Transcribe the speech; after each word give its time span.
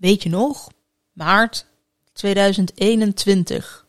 weet 0.00 0.22
je 0.22 0.28
nog? 0.28 0.68
Maart 1.12 1.66
2021. 2.12 3.84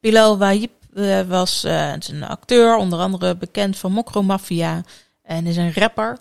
Bilal 0.00 0.38
Wahib 0.38 0.70
uh, 0.94 1.20
was 1.20 1.64
uh, 1.64 1.92
een 1.92 2.24
acteur, 2.24 2.76
onder 2.76 2.98
andere 2.98 3.36
bekend 3.36 3.78
van 3.78 3.92
Mokro 3.92 4.22
Mafia 4.22 4.84
en 5.22 5.46
is 5.46 5.56
een 5.56 5.72
rapper. 5.72 6.18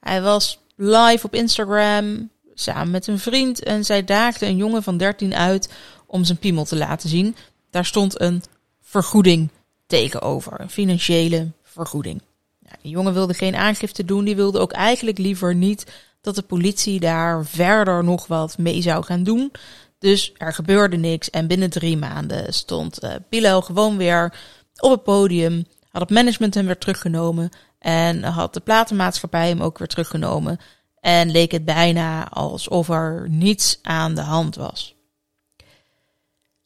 Hij 0.00 0.22
was 0.22 0.58
live 0.76 1.26
op 1.26 1.34
Instagram 1.34 2.30
samen 2.54 2.90
met 2.90 3.06
een 3.06 3.18
vriend 3.18 3.62
en 3.62 3.84
zij 3.84 4.04
daagde 4.04 4.46
een 4.46 4.56
jongen 4.56 4.82
van 4.82 4.96
13 4.96 5.34
uit 5.34 5.72
om 6.06 6.24
zijn 6.24 6.38
piemel 6.38 6.64
te 6.64 6.76
laten 6.76 7.08
zien. 7.08 7.36
Daar 7.70 7.84
stond 7.84 8.20
een 8.20 8.42
vergoeding 8.80 9.50
tegenover, 9.86 10.60
een 10.60 10.70
financiële 10.70 11.50
vergoeding. 11.62 12.22
Ja, 12.58 12.70
die 12.82 12.90
jongen 12.90 13.12
wilde 13.12 13.34
geen 13.34 13.56
aangifte 13.56 14.04
doen, 14.04 14.24
die 14.24 14.36
wilde 14.36 14.58
ook 14.58 14.72
eigenlijk 14.72 15.18
liever 15.18 15.54
niet 15.54 15.86
dat 16.20 16.34
de 16.34 16.42
politie 16.42 17.00
daar 17.00 17.44
verder 17.46 18.04
nog 18.04 18.26
wat 18.26 18.58
mee 18.58 18.82
zou 18.82 19.04
gaan 19.04 19.22
doen. 19.22 19.52
Dus 19.98 20.32
er 20.36 20.52
gebeurde 20.52 20.96
niks 20.96 21.30
en 21.30 21.46
binnen 21.46 21.70
drie 21.70 21.96
maanden 21.96 22.54
stond 22.54 23.04
uh, 23.30 23.60
gewoon 23.60 23.96
weer 23.96 24.34
op 24.76 24.90
het 24.90 25.02
podium. 25.02 25.64
Had 25.90 26.00
het 26.02 26.10
management 26.10 26.54
hem 26.54 26.66
weer 26.66 26.78
teruggenomen 26.78 27.50
en 27.78 28.22
had 28.22 28.54
de 28.54 28.60
platenmaatschappij 28.60 29.48
hem 29.48 29.60
ook 29.60 29.78
weer 29.78 29.88
teruggenomen. 29.88 30.58
En 31.00 31.30
leek 31.30 31.52
het 31.52 31.64
bijna 31.64 32.28
alsof 32.28 32.88
er 32.88 33.26
niets 33.28 33.78
aan 33.82 34.14
de 34.14 34.20
hand 34.20 34.56
was. 34.56 34.94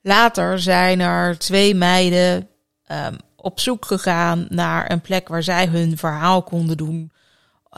Later 0.01 0.59
zijn 0.59 1.01
er 1.01 1.39
twee 1.39 1.75
meiden 1.75 2.49
um, 2.93 3.17
op 3.37 3.61
zoek 3.61 3.85
gegaan 3.85 4.47
naar 4.49 4.91
een 4.91 5.01
plek 5.01 5.29
waar 5.29 5.43
zij 5.43 5.67
hun 5.67 5.99
verhaal 5.99 6.43
konden 6.43 6.77
doen. 6.77 7.13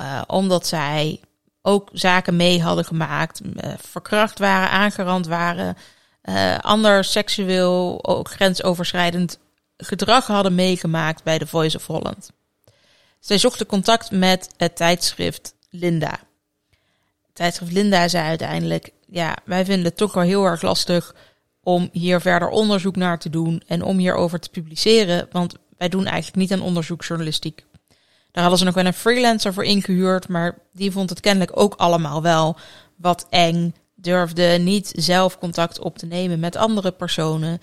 Uh, 0.00 0.22
omdat 0.26 0.66
zij 0.66 1.20
ook 1.66 1.88
zaken 1.92 2.36
mee 2.36 2.62
hadden 2.62 2.84
gemaakt, 2.84 3.40
uh, 3.44 3.72
verkracht 3.78 4.38
waren, 4.38 4.70
aangerand 4.70 5.26
waren, 5.26 5.76
uh, 6.24 6.58
ander 6.58 7.04
seksueel, 7.04 7.98
ook 8.02 8.30
grensoverschrijdend 8.30 9.38
gedrag 9.76 10.26
hadden 10.26 10.54
meegemaakt 10.54 11.22
bij 11.22 11.38
The 11.38 11.46
Voice 11.46 11.76
of 11.76 11.86
Holland. 11.86 12.30
Zij 13.20 13.38
zochten 13.38 13.66
contact 13.66 14.10
met 14.10 14.48
het 14.56 14.76
tijdschrift 14.76 15.54
Linda. 15.70 16.10
Het 17.26 17.34
tijdschrift 17.34 17.72
Linda 17.72 18.08
zei 18.08 18.28
uiteindelijk: 18.28 18.90
Ja, 19.06 19.36
wij 19.44 19.64
vinden 19.64 19.84
het 19.84 19.96
toch 19.96 20.12
wel 20.12 20.24
heel 20.24 20.44
erg 20.44 20.62
lastig 20.62 21.14
om 21.62 21.88
hier 21.92 22.20
verder 22.20 22.48
onderzoek 22.48 22.96
naar 22.96 23.18
te 23.18 23.30
doen 23.30 23.62
en 23.66 23.82
om 23.82 23.98
hierover 23.98 24.40
te 24.40 24.50
publiceren, 24.50 25.28
want 25.30 25.54
wij 25.76 25.88
doen 25.88 26.06
eigenlijk 26.06 26.36
niet 26.36 26.52
aan 26.52 26.66
onderzoeksjournalistiek. 26.66 27.64
Daar 28.36 28.44
hadden 28.44 28.58
ze 28.58 28.72
nog 28.72 28.82
wel 28.82 28.92
een 28.92 29.00
freelancer 29.00 29.54
voor 29.54 29.64
ingehuurd, 29.64 30.28
maar 30.28 30.58
die 30.72 30.90
vond 30.90 31.10
het 31.10 31.20
kennelijk 31.20 31.50
ook 31.54 31.74
allemaal 31.74 32.22
wel 32.22 32.56
wat 32.96 33.26
eng. 33.30 33.74
Durfde 33.94 34.42
niet 34.42 34.92
zelf 34.94 35.38
contact 35.38 35.78
op 35.78 35.98
te 35.98 36.06
nemen 36.06 36.40
met 36.40 36.56
andere 36.56 36.90
personen. 36.92 37.60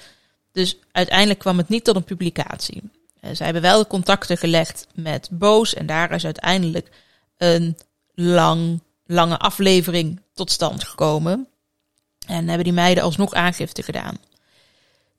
Dus 0.51 0.77
uiteindelijk 0.91 1.39
kwam 1.39 1.57
het 1.57 1.69
niet 1.69 1.83
tot 1.83 1.95
een 1.95 2.03
publicatie. 2.03 2.81
Eh, 3.19 3.35
ze 3.35 3.43
hebben 3.43 3.61
wel 3.61 3.87
contacten 3.87 4.37
gelegd 4.37 4.87
met 4.95 5.29
Boos 5.31 5.73
en 5.73 5.85
daar 5.85 6.11
is 6.11 6.25
uiteindelijk 6.25 6.89
een 7.37 7.77
lang, 8.13 8.81
lange 9.05 9.37
aflevering 9.37 10.21
tot 10.33 10.51
stand 10.51 10.83
gekomen. 10.83 11.47
En 12.27 12.47
hebben 12.47 12.63
die 12.63 12.73
meiden 12.73 13.03
alsnog 13.03 13.33
aangifte 13.33 13.83
gedaan. 13.83 14.17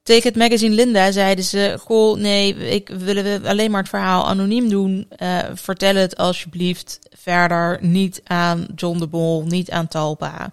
Tegen 0.04 0.28
het 0.28 0.36
magazine 0.38 0.74
Linda 0.74 1.12
zeiden 1.12 1.44
ze: 1.44 1.76
Goh, 1.80 2.18
nee, 2.18 2.54
ik 2.54 2.88
willen 2.88 3.44
alleen 3.44 3.70
maar 3.70 3.80
het 3.80 3.88
verhaal 3.88 4.26
anoniem 4.26 4.68
doen. 4.68 5.08
Uh, 5.18 5.38
vertel 5.54 5.94
het 5.94 6.16
alsjeblieft 6.16 6.98
verder 7.10 7.78
niet 7.80 8.20
aan 8.24 8.66
John 8.74 8.98
de 8.98 9.06
Bol, 9.06 9.44
niet 9.44 9.70
aan 9.70 9.88
Talpa. 9.88 10.50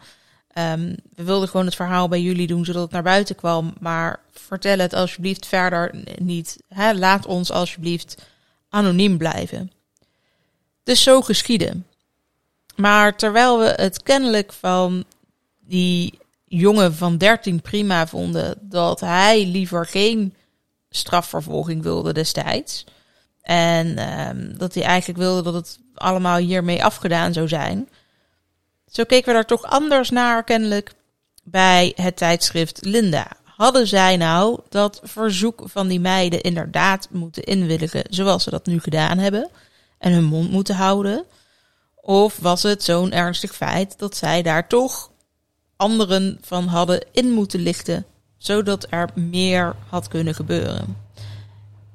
Um, 0.57 0.95
we 1.15 1.23
wilden 1.23 1.49
gewoon 1.49 1.65
het 1.65 1.75
verhaal 1.75 2.07
bij 2.07 2.21
jullie 2.21 2.47
doen 2.47 2.65
zodat 2.65 2.81
het 2.81 2.91
naar 2.91 3.03
buiten 3.03 3.35
kwam. 3.35 3.73
Maar 3.79 4.19
vertel 4.31 4.77
het 4.77 4.93
alsjeblieft 4.93 5.45
verder 5.47 5.95
niet. 6.17 6.57
Hè? 6.67 6.93
Laat 6.93 7.25
ons 7.25 7.51
alsjeblieft 7.51 8.17
anoniem 8.69 9.17
blijven. 9.17 9.71
Dus 10.83 11.03
zo 11.03 11.21
geschieden. 11.21 11.87
Maar 12.75 13.17
terwijl 13.17 13.59
we 13.59 13.73
het 13.75 14.03
kennelijk 14.03 14.53
van 14.53 15.03
die 15.59 16.19
jongen 16.57 16.95
van 16.95 17.17
13 17.17 17.61
prima 17.61 18.07
vonden 18.07 18.57
dat 18.61 18.99
hij 18.99 19.45
liever 19.45 19.85
geen 19.85 20.35
strafvervolging 20.89 21.83
wilde 21.83 22.13
destijds. 22.13 22.85
En 23.41 24.19
um, 24.27 24.57
dat 24.57 24.73
hij 24.73 24.83
eigenlijk 24.83 25.19
wilde 25.19 25.41
dat 25.41 25.53
het 25.53 25.79
allemaal 25.95 26.37
hiermee 26.37 26.83
afgedaan 26.83 27.33
zou 27.33 27.47
zijn. 27.47 27.89
Zo 28.87 29.03
keken 29.03 29.27
we 29.27 29.33
daar 29.33 29.45
toch 29.45 29.63
anders 29.63 30.09
naar, 30.09 30.43
kennelijk, 30.43 30.93
bij 31.43 31.93
het 31.95 32.17
tijdschrift 32.17 32.85
Linda. 32.85 33.27
Hadden 33.43 33.87
zij 33.87 34.17
nou 34.17 34.59
dat 34.69 34.99
verzoek 35.03 35.63
van 35.65 35.87
die 35.87 35.99
meiden 35.99 36.41
inderdaad 36.41 37.07
moeten 37.11 37.43
inwilligen 37.43 38.03
zoals 38.09 38.43
ze 38.43 38.49
dat 38.49 38.65
nu 38.65 38.79
gedaan 38.79 39.17
hebben 39.17 39.49
en 39.97 40.11
hun 40.13 40.23
mond 40.23 40.51
moeten 40.51 40.75
houden? 40.75 41.25
Of 41.95 42.37
was 42.37 42.63
het 42.63 42.83
zo'n 42.83 43.11
ernstig 43.11 43.55
feit 43.55 43.99
dat 43.99 44.17
zij 44.17 44.41
daar 44.41 44.67
toch 44.67 45.10
anderen 45.81 46.37
van 46.41 46.67
hadden 46.67 47.05
in 47.11 47.31
moeten 47.31 47.59
lichten, 47.59 48.05
zodat 48.37 48.87
er 48.89 49.09
meer 49.15 49.75
had 49.89 50.07
kunnen 50.07 50.35
gebeuren. 50.35 50.97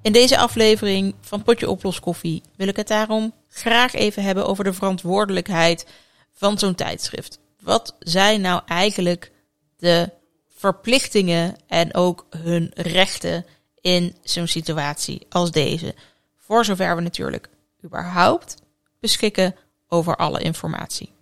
In 0.03 0.13
deze 0.13 0.39
aflevering 0.39 1.15
van 1.21 1.43
Potje 1.43 1.71
Oplos 1.71 2.01
Koffie 2.01 2.43
wil 2.57 2.69
ik 2.69 2.77
het 2.77 2.89
daarom 2.89 3.33
graag 3.49 3.95
even 3.95 4.23
hebben 4.23 4.47
over 4.47 4.65
de 4.65 4.73
verantwoordelijkheid 4.73 5.87
van 6.33 6.59
zo'n 6.59 6.75
tijdschrift. 6.75 7.39
Wat 7.61 7.97
zijn 7.99 8.41
nou 8.41 8.63
eigenlijk 8.67 9.33
de 9.77 10.11
verplichtingen 10.49 11.57
en 11.67 11.95
ook 11.95 12.27
hun 12.31 12.71
rechten 12.75 13.47
in 13.81 14.17
zo'n 14.23 14.47
situatie 14.47 15.27
als 15.29 15.51
deze? 15.51 15.95
Voor 16.37 16.65
zover 16.65 16.97
we 16.97 17.03
natuurlijk 17.03 17.49
überhaupt 17.85 18.55
beschikken 19.01 19.57
over 19.89 20.17
alle 20.17 20.41
informatie. 20.41 21.16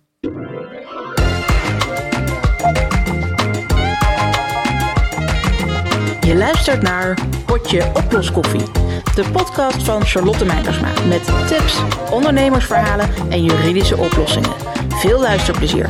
Je 6.25 6.35
luistert 6.35 6.81
naar 6.81 7.27
Potje 7.45 7.91
Oploskoffie. 7.93 8.71
De 9.15 9.29
podcast 9.31 9.83
van 9.83 10.05
Charlotte 10.05 10.45
Meijersma. 10.45 11.01
Met 11.07 11.47
tips, 11.47 11.77
ondernemersverhalen 12.11 13.31
en 13.31 13.43
juridische 13.43 13.97
oplossingen. 13.97 14.53
Veel 14.89 15.19
luisterplezier. 15.19 15.89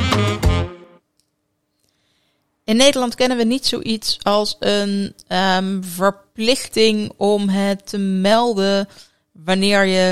In 2.63 2.75
Nederland 2.75 3.15
kennen 3.15 3.37
we 3.37 3.43
niet 3.43 3.65
zoiets 3.65 4.19
als 4.23 4.55
een 4.59 5.15
um, 5.27 5.83
verplichting 5.83 7.13
om 7.17 7.49
het 7.49 7.87
te 7.87 7.97
melden 7.97 8.87
wanneer 9.31 9.85
je 9.85 10.09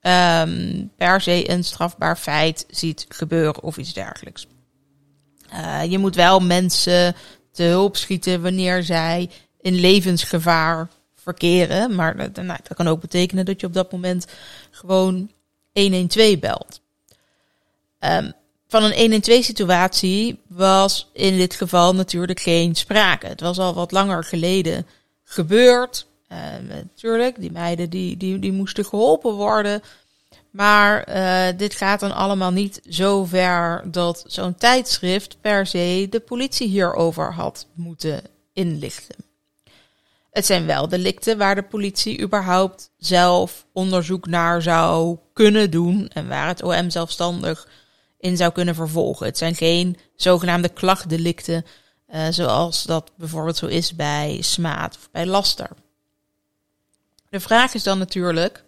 um, 0.00 0.90
per 0.96 1.20
se 1.20 1.50
een 1.50 1.64
strafbaar 1.64 2.16
feit 2.16 2.66
ziet 2.68 3.06
gebeuren 3.08 3.62
of 3.62 3.76
iets 3.76 3.92
dergelijks. 3.92 4.46
Uh, 5.52 5.84
je 5.84 5.98
moet 5.98 6.14
wel 6.14 6.40
mensen 6.40 7.14
te 7.52 7.62
hulp 7.62 7.96
schieten 7.96 8.42
wanneer 8.42 8.82
zij 8.82 9.30
in 9.62 9.74
levensgevaar 9.74 10.88
verkeren. 11.14 11.94
Maar 11.94 12.16
nou, 12.16 12.46
dat 12.46 12.74
kan 12.74 12.88
ook 12.88 13.00
betekenen 13.00 13.44
dat 13.44 13.60
je 13.60 13.66
op 13.66 13.74
dat 13.74 13.92
moment 13.92 14.26
gewoon 14.70 15.30
112 15.72 16.38
belt. 16.38 16.80
Um, 18.00 18.32
van 18.68 18.82
een 18.82 18.98
112 18.98 19.44
situatie 19.44 20.40
was 20.46 21.10
in 21.12 21.36
dit 21.36 21.54
geval 21.54 21.94
natuurlijk 21.94 22.40
geen 22.40 22.74
sprake. 22.74 23.26
Het 23.26 23.40
was 23.40 23.58
al 23.58 23.74
wat 23.74 23.92
langer 23.92 24.24
geleden 24.24 24.86
gebeurd. 25.24 26.06
Uh, 26.32 26.38
natuurlijk, 26.68 27.40
die 27.40 27.52
meiden 27.52 27.90
die, 27.90 28.16
die, 28.16 28.38
die 28.38 28.52
moesten 28.52 28.84
geholpen 28.84 29.32
worden. 29.32 29.82
Maar 30.50 31.08
uh, 31.08 31.58
dit 31.58 31.74
gaat 31.74 32.00
dan 32.00 32.12
allemaal 32.12 32.50
niet 32.50 32.80
zo 32.88 33.24
ver 33.24 33.82
dat 33.84 34.24
zo'n 34.26 34.54
tijdschrift 34.54 35.36
per 35.40 35.66
se 35.66 36.06
de 36.10 36.20
politie 36.20 36.68
hierover 36.68 37.32
had 37.32 37.66
moeten 37.74 38.22
inlichten. 38.52 39.29
Het 40.30 40.46
zijn 40.46 40.66
wel 40.66 40.88
delicten 40.88 41.38
waar 41.38 41.54
de 41.54 41.62
politie 41.62 42.20
überhaupt 42.20 42.90
zelf 42.98 43.66
onderzoek 43.72 44.26
naar 44.26 44.62
zou 44.62 45.18
kunnen 45.32 45.70
doen 45.70 46.08
en 46.08 46.28
waar 46.28 46.46
het 46.48 46.62
OM 46.62 46.90
zelfstandig 46.90 47.68
in 48.18 48.36
zou 48.36 48.52
kunnen 48.52 48.74
vervolgen. 48.74 49.26
Het 49.26 49.38
zijn 49.38 49.54
geen 49.54 49.98
zogenaamde 50.16 50.68
klachtdelicten 50.68 51.64
uh, 52.14 52.26
zoals 52.30 52.82
dat 52.82 53.12
bijvoorbeeld 53.16 53.56
zo 53.56 53.66
is 53.66 53.94
bij 53.96 54.38
smaad 54.40 54.96
of 54.96 55.10
bij 55.10 55.26
laster. 55.26 55.70
De 57.28 57.40
vraag 57.40 57.74
is 57.74 57.82
dan 57.82 57.98
natuurlijk, 57.98 58.64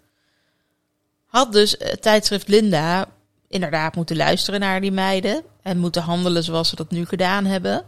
had 1.27 1.53
dus 1.53 1.77
tijdschrift 2.01 2.49
Linda 2.49 3.09
inderdaad 3.49 3.95
moeten 3.95 4.17
luisteren 4.17 4.61
naar 4.61 4.81
die 4.81 4.93
meiden 4.93 5.43
en 5.63 5.79
moeten 5.79 6.03
handelen 6.03 6.45
zoals 6.45 6.69
ze 6.69 6.77
dat 6.77 6.91
nu 6.91 7.07
gedaan 7.07 7.45
hebben? 7.45 7.85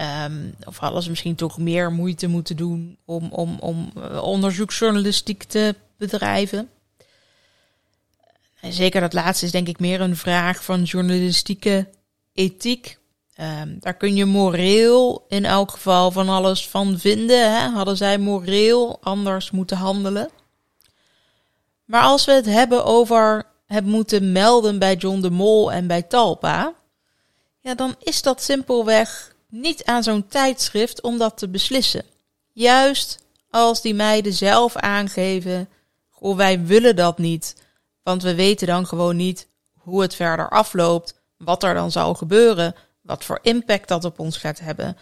Um, 0.00 0.54
of 0.64 1.02
ze 1.02 1.08
misschien 1.08 1.34
toch 1.34 1.58
meer 1.58 1.92
moeite 1.92 2.26
moeten 2.26 2.56
doen 2.56 2.98
om, 3.04 3.28
om, 3.30 3.58
om 3.58 3.92
eh, 3.96 4.22
onderzoeksjournalistiek 4.22 5.42
te 5.42 5.74
bedrijven? 5.96 6.70
En 8.60 8.72
zeker 8.72 9.00
dat 9.00 9.12
laatste 9.12 9.44
is 9.44 9.52
denk 9.52 9.68
ik 9.68 9.78
meer 9.78 10.00
een 10.00 10.16
vraag 10.16 10.64
van 10.64 10.82
journalistieke 10.82 11.88
ethiek. 12.32 12.98
Um, 13.40 13.76
daar 13.80 13.96
kun 13.96 14.16
je 14.16 14.24
moreel 14.24 15.24
in 15.28 15.44
elk 15.44 15.70
geval 15.70 16.10
van 16.10 16.28
alles 16.28 16.68
van 16.68 16.98
vinden. 16.98 17.52
Hè? 17.52 17.68
Hadden 17.68 17.96
zij 17.96 18.18
moreel 18.18 18.98
anders 19.00 19.50
moeten 19.50 19.76
handelen? 19.76 20.30
Maar 21.84 22.02
als 22.02 22.24
we 22.24 22.32
het 22.32 22.46
hebben 22.46 22.84
over 22.84 23.46
het 23.66 23.84
moeten 23.84 24.32
melden 24.32 24.78
bij 24.78 24.94
John 24.94 25.20
de 25.20 25.30
Mol 25.30 25.72
en 25.72 25.86
bij 25.86 26.02
Talpa, 26.02 26.74
ja, 27.60 27.74
dan 27.74 27.94
is 27.98 28.22
dat 28.22 28.42
simpelweg 28.42 29.31
niet 29.52 29.84
aan 29.84 30.02
zo'n 30.02 30.26
tijdschrift 30.26 31.02
om 31.02 31.18
dat 31.18 31.38
te 31.38 31.48
beslissen. 31.48 32.04
Juist 32.52 33.24
als 33.50 33.82
die 33.82 33.94
meiden 33.94 34.32
zelf 34.32 34.76
aangeven, 34.76 35.68
goh, 36.08 36.36
wij 36.36 36.64
willen 36.64 36.96
dat 36.96 37.18
niet, 37.18 37.56
want 38.02 38.22
we 38.22 38.34
weten 38.34 38.66
dan 38.66 38.86
gewoon 38.86 39.16
niet 39.16 39.48
hoe 39.78 40.02
het 40.02 40.14
verder 40.14 40.48
afloopt, 40.48 41.20
wat 41.36 41.62
er 41.62 41.74
dan 41.74 41.90
zal 41.90 42.14
gebeuren, 42.14 42.74
wat 43.02 43.24
voor 43.24 43.38
impact 43.42 43.88
dat 43.88 44.04
op 44.04 44.18
ons 44.18 44.36
gaat 44.36 44.60
hebben. 44.60 44.96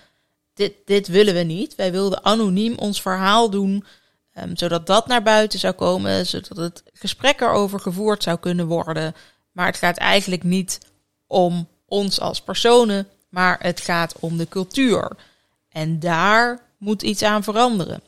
Dit, 0.55 0.75
dit 0.85 1.09
willen 1.09 1.35
we 1.35 1.41
niet. 1.41 1.75
Wij 1.75 1.93
wilden 1.93 2.25
anoniem 2.25 2.79
ons 2.79 3.03
verhaal 3.03 3.51
doen, 3.51 3.85
um, 4.35 4.57
zodat 4.57 4.87
dat 4.87 5.07
naar 5.07 5.23
buiten 5.23 5.59
zou 5.59 5.75
komen, 5.75 6.27
zodat 6.27 6.57
het 6.57 6.83
gesprek 6.93 7.41
erover 7.41 7.81
gevoerd 7.81 8.23
zou 8.23 8.39
kunnen 8.39 8.67
worden. 8.67 9.15
Maar 9.53 9.67
het 9.67 9.77
gaat 9.77 9.97
eigenlijk 9.97 10.43
niet 10.43 10.79
om 11.27 11.69
ons 11.87 12.21
als 12.21 12.41
personen, 12.43 13.09
maar 13.31 13.59
het 13.63 13.81
gaat 13.81 14.15
om 14.21 14.37
de 14.37 14.49
cultuur. 14.49 15.11
En 15.69 16.01
daar 16.01 16.63
moet 16.79 17.03
iets 17.03 17.23
aan 17.23 17.43
veranderen. 17.43 18.03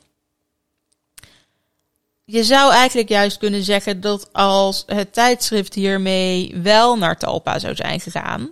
Je 2.25 2.43
zou 2.43 2.71
eigenlijk 2.71 3.09
juist 3.09 3.37
kunnen 3.37 3.63
zeggen 3.63 4.01
dat 4.01 4.33
als 4.33 4.83
het 4.85 5.13
tijdschrift 5.13 5.73
hiermee 5.73 6.55
wel 6.61 6.97
naar 6.97 7.17
Talpa 7.17 7.59
zou 7.59 7.75
zijn 7.75 7.99
gegaan, 7.99 8.51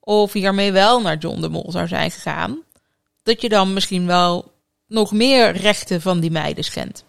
of 0.00 0.32
hiermee 0.32 0.72
wel 0.72 1.00
naar 1.00 1.16
John 1.16 1.40
de 1.40 1.48
Mol 1.48 1.70
zou 1.70 1.88
zijn 1.88 2.10
gegaan, 2.10 2.62
dat 3.22 3.40
je 3.40 3.48
dan 3.48 3.72
misschien 3.72 4.06
wel 4.06 4.52
nog 4.86 5.12
meer 5.12 5.56
rechten 5.56 6.00
van 6.00 6.20
die 6.20 6.30
meiden 6.30 6.64
schendt. 6.64 7.04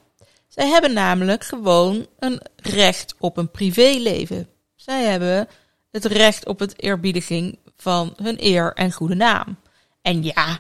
Zij 0.48 0.68
hebben 0.68 0.94
namelijk 0.94 1.44
gewoon 1.44 2.08
een 2.20 2.42
recht 2.56 3.16
op 3.20 3.38
een 3.38 3.52
privéleven. 3.52 4.48
Zij 4.76 5.04
hebben 5.04 5.48
het 5.92 6.06
recht 6.06 6.48
op 6.48 6.60
het 6.60 6.82
eerbiediging 6.82 7.58
van 7.84 8.14
hun 8.22 8.36
eer 8.40 8.74
en 8.74 8.92
goede 8.92 9.16
naam. 9.16 9.58
En 10.02 10.24
ja, 10.24 10.60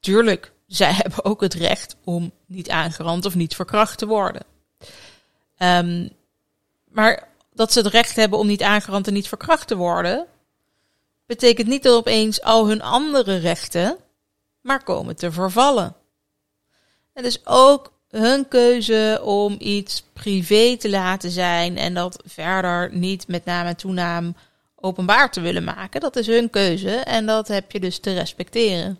tuurlijk, 0.00 0.52
zij 0.66 0.92
hebben 1.02 1.24
ook 1.24 1.40
het 1.40 1.54
recht 1.54 1.96
om 2.04 2.32
niet 2.46 2.70
aangerand 2.70 3.24
of 3.24 3.34
niet 3.34 3.54
verkracht 3.54 3.98
te 3.98 4.06
worden. 4.06 4.42
Um, 5.58 6.08
maar 6.88 7.28
dat 7.52 7.72
ze 7.72 7.78
het 7.78 7.88
recht 7.88 8.16
hebben 8.16 8.38
om 8.38 8.46
niet 8.46 8.62
aangerand 8.62 9.06
en 9.06 9.12
niet 9.12 9.28
verkracht 9.28 9.68
te 9.68 9.76
worden, 9.76 10.26
betekent 11.26 11.68
niet 11.68 11.82
dat 11.82 11.94
opeens 11.94 12.42
al 12.42 12.68
hun 12.68 12.82
andere 12.82 13.36
rechten 13.36 13.96
maar 14.60 14.82
komen 14.82 15.16
te 15.16 15.32
vervallen. 15.32 15.96
Het 17.12 17.24
is 17.24 17.46
ook 17.46 17.92
hun 18.08 18.48
keuze 18.48 19.20
om 19.24 19.56
iets 19.58 20.04
privé 20.12 20.76
te 20.76 20.90
laten 20.90 21.30
zijn 21.30 21.76
en 21.76 21.94
dat 21.94 22.22
verder 22.24 22.94
niet 22.94 23.28
met 23.28 23.44
naam 23.44 23.66
en 23.66 23.76
toenaam 23.76 24.36
openbaar 24.76 25.30
te 25.30 25.40
willen 25.40 25.64
maken. 25.64 26.00
Dat 26.00 26.16
is 26.16 26.26
hun 26.26 26.50
keuze 26.50 26.90
en 26.90 27.26
dat 27.26 27.48
heb 27.48 27.72
je 27.72 27.80
dus 27.80 27.98
te 27.98 28.12
respecteren. 28.12 28.98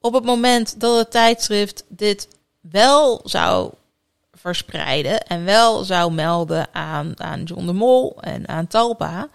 Op 0.00 0.12
het 0.12 0.24
moment 0.24 0.80
dat 0.80 0.98
het 0.98 1.10
tijdschrift 1.10 1.84
dit 1.88 2.28
wel 2.60 3.20
zou 3.24 3.72
verspreiden 4.32 5.26
en 5.26 5.44
wel 5.44 5.84
zou 5.84 6.12
melden 6.12 6.74
aan, 6.74 7.20
aan 7.20 7.42
John 7.42 7.66
de 7.66 7.72
Mol 7.72 8.22
en 8.22 8.48
aan 8.48 8.66
Talpa, 8.66 9.28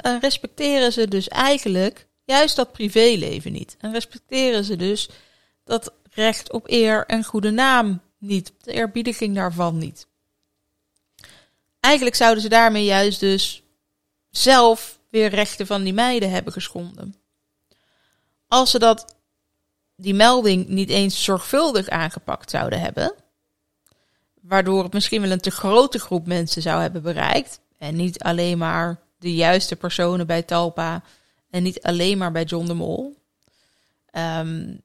dan 0.00 0.20
respecteren 0.20 0.92
ze 0.92 1.08
dus 1.08 1.28
eigenlijk 1.28 2.06
juist 2.24 2.56
dat 2.56 2.72
privéleven 2.72 3.52
niet. 3.52 3.76
En 3.80 3.92
respecteren 3.92 4.64
ze 4.64 4.76
dus 4.76 5.08
dat 5.64 5.92
recht 6.10 6.52
op 6.52 6.70
eer 6.70 7.06
en 7.06 7.24
goede 7.24 7.50
naam 7.50 8.00
niet, 8.18 8.52
de 8.62 8.72
eerbiediging 8.72 9.34
daarvan 9.34 9.78
niet. 9.78 10.06
Eigenlijk 11.80 12.16
zouden 12.16 12.42
ze 12.42 12.48
daarmee 12.48 12.84
juist 12.84 13.20
dus 13.20 13.62
zelf 14.36 14.98
weer 15.10 15.28
rechten 15.28 15.66
van 15.66 15.82
die 15.82 15.92
meiden 15.92 16.30
hebben 16.30 16.52
geschonden. 16.52 17.14
Als 18.48 18.70
ze 18.70 18.78
dat, 18.78 19.16
die 19.96 20.14
melding 20.14 20.68
niet 20.68 20.90
eens 20.90 21.24
zorgvuldig 21.24 21.88
aangepakt 21.88 22.50
zouden 22.50 22.80
hebben, 22.80 23.14
waardoor 24.40 24.82
het 24.82 24.92
misschien 24.92 25.20
wel 25.20 25.30
een 25.30 25.40
te 25.40 25.50
grote 25.50 25.98
groep 25.98 26.26
mensen 26.26 26.62
zou 26.62 26.80
hebben 26.80 27.02
bereikt, 27.02 27.60
en 27.78 27.96
niet 27.96 28.22
alleen 28.22 28.58
maar 28.58 29.00
de 29.18 29.34
juiste 29.34 29.76
personen 29.76 30.26
bij 30.26 30.42
Talpa 30.42 31.02
en 31.50 31.62
niet 31.62 31.82
alleen 31.82 32.18
maar 32.18 32.32
bij 32.32 32.44
John 32.44 32.66
de 32.66 32.74
Mol. 32.74 33.16
Um, 34.12 34.84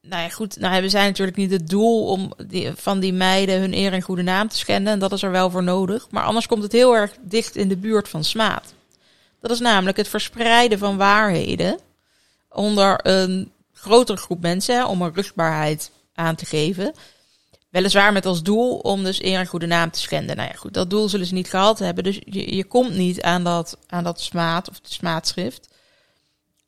nou 0.00 0.22
ja, 0.22 0.28
goed, 0.28 0.56
nou 0.56 0.72
hebben 0.72 0.92
natuurlijk 0.92 1.36
niet 1.36 1.50
het 1.50 1.68
doel 1.68 2.06
om 2.06 2.32
van 2.74 3.00
die 3.00 3.12
meiden 3.12 3.60
hun 3.60 3.74
eer 3.74 3.92
en 3.92 4.02
goede 4.02 4.22
naam 4.22 4.48
te 4.48 4.56
schenden. 4.56 4.92
En 4.92 4.98
dat 4.98 5.12
is 5.12 5.22
er 5.22 5.30
wel 5.30 5.50
voor 5.50 5.62
nodig. 5.62 6.10
Maar 6.10 6.24
anders 6.24 6.46
komt 6.46 6.62
het 6.62 6.72
heel 6.72 6.96
erg 6.96 7.16
dicht 7.20 7.56
in 7.56 7.68
de 7.68 7.76
buurt 7.76 8.08
van 8.08 8.24
smaad. 8.24 8.74
Dat 9.40 9.50
is 9.50 9.60
namelijk 9.60 9.96
het 9.96 10.08
verspreiden 10.08 10.78
van 10.78 10.96
waarheden 10.96 11.78
onder 12.48 13.06
een 13.06 13.52
grotere 13.72 14.18
groep 14.18 14.40
mensen 14.40 14.86
om 14.86 15.02
een 15.02 15.14
rugbaarheid 15.14 15.90
aan 16.14 16.34
te 16.34 16.46
geven. 16.46 16.94
Weliswaar 17.70 18.12
met 18.12 18.26
als 18.26 18.42
doel 18.42 18.78
om 18.78 19.04
dus 19.04 19.22
eer 19.22 19.38
en 19.38 19.46
goede 19.46 19.66
naam 19.66 19.90
te 19.90 20.00
schenden. 20.00 20.36
Nou 20.36 20.48
ja, 20.48 20.54
goed, 20.54 20.74
dat 20.74 20.90
doel 20.90 21.08
zullen 21.08 21.26
ze 21.26 21.34
niet 21.34 21.50
gehad 21.50 21.78
hebben. 21.78 22.04
Dus 22.04 22.20
je, 22.24 22.56
je 22.56 22.64
komt 22.64 22.94
niet 22.94 23.22
aan 23.22 23.44
dat, 23.44 23.78
aan 23.86 24.04
dat 24.04 24.20
smaad 24.20 24.68
of 24.68 24.80
de 24.80 24.92
smaadschrift. 24.92 25.68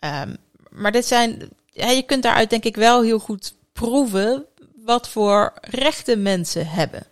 Um, 0.05 0.37
maar 0.70 0.93
dit 0.93 1.06
zijn, 1.06 1.49
ja, 1.70 1.91
je 1.91 2.03
kunt 2.03 2.23
daaruit 2.23 2.50
denk 2.50 2.65
ik 2.65 2.76
wel 2.76 3.03
heel 3.03 3.19
goed 3.19 3.55
proeven 3.73 4.47
wat 4.85 5.09
voor 5.09 5.53
rechten 5.61 6.23
mensen 6.23 6.67
hebben. 6.67 7.06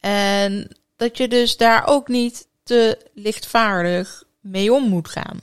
En 0.00 0.68
dat 0.96 1.16
je 1.16 1.28
dus 1.28 1.56
daar 1.56 1.86
ook 1.86 2.08
niet 2.08 2.46
te 2.62 3.10
lichtvaardig 3.14 4.24
mee 4.42 4.72
om 4.72 4.88
moet 4.88 5.08
gaan. 5.08 5.40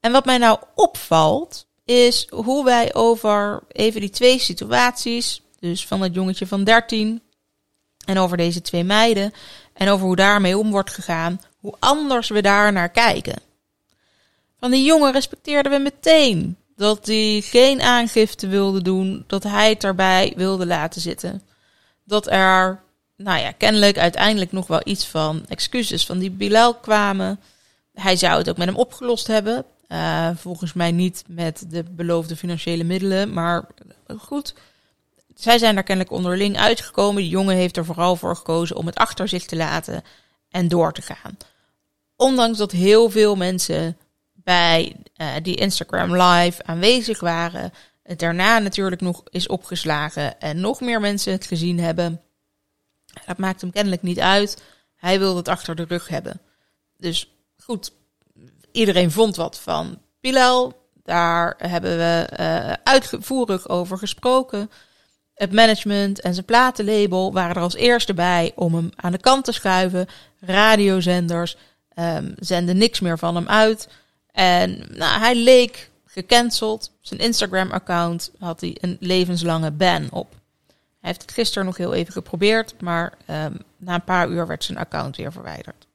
En 0.00 0.12
wat 0.12 0.24
mij 0.24 0.38
nou 0.38 0.58
opvalt, 0.74 1.66
is 1.84 2.26
hoe 2.30 2.64
wij 2.64 2.94
over 2.94 3.62
even 3.68 4.00
die 4.00 4.10
twee 4.10 4.38
situaties, 4.38 5.42
dus 5.58 5.86
van 5.86 6.00
het 6.00 6.14
jongetje 6.14 6.46
van 6.46 6.64
13 6.64 7.22
en 8.04 8.18
over 8.18 8.36
deze 8.36 8.60
twee 8.60 8.84
meiden, 8.84 9.32
en 9.72 9.88
over 9.88 10.06
hoe 10.06 10.16
daarmee 10.16 10.58
om 10.58 10.70
wordt 10.70 10.90
gegaan, 10.90 11.40
hoe 11.58 11.74
anders 11.78 12.28
we 12.28 12.42
daar 12.42 12.72
naar 12.72 12.90
kijken. 12.90 13.42
Van 14.58 14.70
die 14.70 14.84
jongen 14.84 15.12
respecteerden 15.12 15.72
we 15.72 15.78
meteen 15.78 16.56
dat 16.76 17.06
hij 17.06 17.40
geen 17.44 17.80
aangifte 17.80 18.46
wilde 18.46 18.82
doen, 18.82 19.24
dat 19.26 19.42
hij 19.42 19.68
het 19.68 19.84
erbij 19.84 20.32
wilde 20.36 20.66
laten 20.66 21.00
zitten. 21.00 21.42
Dat 22.04 22.30
er, 22.30 22.82
nou 23.16 23.40
ja, 23.40 23.50
kennelijk 23.50 23.98
uiteindelijk 23.98 24.52
nog 24.52 24.66
wel 24.66 24.80
iets 24.84 25.06
van 25.06 25.44
excuses 25.48 26.06
van 26.06 26.18
die 26.18 26.30
Bilal 26.30 26.74
kwamen. 26.74 27.40
Hij 27.92 28.16
zou 28.16 28.38
het 28.38 28.48
ook 28.48 28.56
met 28.56 28.66
hem 28.66 28.76
opgelost 28.76 29.26
hebben. 29.26 29.64
Uh, 29.88 30.30
volgens 30.36 30.72
mij 30.72 30.92
niet 30.92 31.24
met 31.26 31.64
de 31.68 31.84
beloofde 31.90 32.36
financiële 32.36 32.84
middelen, 32.84 33.32
maar 33.32 33.66
goed. 34.18 34.54
Zij 35.34 35.58
zijn 35.58 35.76
er 35.76 35.82
kennelijk 35.82 36.14
onderling 36.14 36.58
uitgekomen. 36.58 37.22
De 37.22 37.28
jongen 37.28 37.56
heeft 37.56 37.76
er 37.76 37.84
vooral 37.84 38.16
voor 38.16 38.36
gekozen 38.36 38.76
om 38.76 38.86
het 38.86 38.94
achter 38.94 39.28
zich 39.28 39.44
te 39.44 39.56
laten 39.56 40.02
en 40.50 40.68
door 40.68 40.92
te 40.92 41.02
gaan. 41.02 41.36
Ondanks 42.16 42.58
dat 42.58 42.70
heel 42.70 43.10
veel 43.10 43.36
mensen 43.36 43.96
bij 44.32 44.96
uh, 45.16 45.28
die 45.42 45.56
Instagram 45.56 46.16
live 46.22 46.62
aanwezig 46.62 47.20
waren. 47.20 47.72
Het 48.02 48.18
daarna 48.18 48.58
natuurlijk 48.58 49.00
nog 49.00 49.22
is 49.30 49.46
opgeslagen 49.46 50.40
en 50.40 50.60
nog 50.60 50.80
meer 50.80 51.00
mensen 51.00 51.32
het 51.32 51.46
gezien 51.46 51.80
hebben. 51.80 52.20
Dat 53.26 53.38
maakt 53.38 53.60
hem 53.60 53.70
kennelijk 53.70 54.02
niet 54.02 54.20
uit. 54.20 54.62
Hij 54.96 55.18
wilde 55.18 55.38
het 55.38 55.48
achter 55.48 55.74
de 55.74 55.84
rug 55.88 56.08
hebben. 56.08 56.40
Dus 56.96 57.30
goed, 57.62 57.92
iedereen 58.72 59.10
vond 59.10 59.36
wat 59.36 59.58
van 59.58 59.98
Bilal. 60.20 60.82
Daar 61.02 61.54
hebben 61.58 61.96
we 61.96 62.28
uh, 62.40 62.72
uitvoerig 62.84 63.68
over 63.68 63.98
gesproken. 63.98 64.70
Het 65.34 65.52
management 65.52 66.20
en 66.20 66.34
zijn 66.34 66.46
platenlabel 66.46 67.32
waren 67.32 67.56
er 67.56 67.62
als 67.62 67.74
eerste 67.74 68.14
bij 68.14 68.52
om 68.54 68.74
hem 68.74 68.90
aan 68.96 69.12
de 69.12 69.18
kant 69.18 69.44
te 69.44 69.52
schuiven. 69.52 70.06
Radiozenders 70.40 71.56
um, 71.98 72.34
zenden 72.38 72.76
niks 72.76 73.00
meer 73.00 73.18
van 73.18 73.34
hem 73.34 73.48
uit. 73.48 73.88
En 74.30 74.86
nou, 74.90 75.20
hij 75.20 75.34
leek 75.34 75.90
gecanceld. 76.06 76.90
Zijn 77.00 77.20
Instagram-account 77.20 78.30
had 78.38 78.60
hij 78.60 78.76
een 78.80 78.96
levenslange 79.00 79.70
ban 79.70 80.08
op. 80.10 80.34
Hij 81.04 81.12
heeft 81.12 81.24
het 81.24 81.34
gisteren 81.34 81.64
nog 81.64 81.76
heel 81.76 81.94
even 81.94 82.12
geprobeerd, 82.12 82.80
maar 82.80 83.12
um, 83.30 83.58
na 83.76 83.94
een 83.94 84.04
paar 84.04 84.28
uur 84.28 84.46
werd 84.46 84.64
zijn 84.64 84.78
account 84.78 85.16
weer 85.16 85.32
verwijderd. 85.32 85.86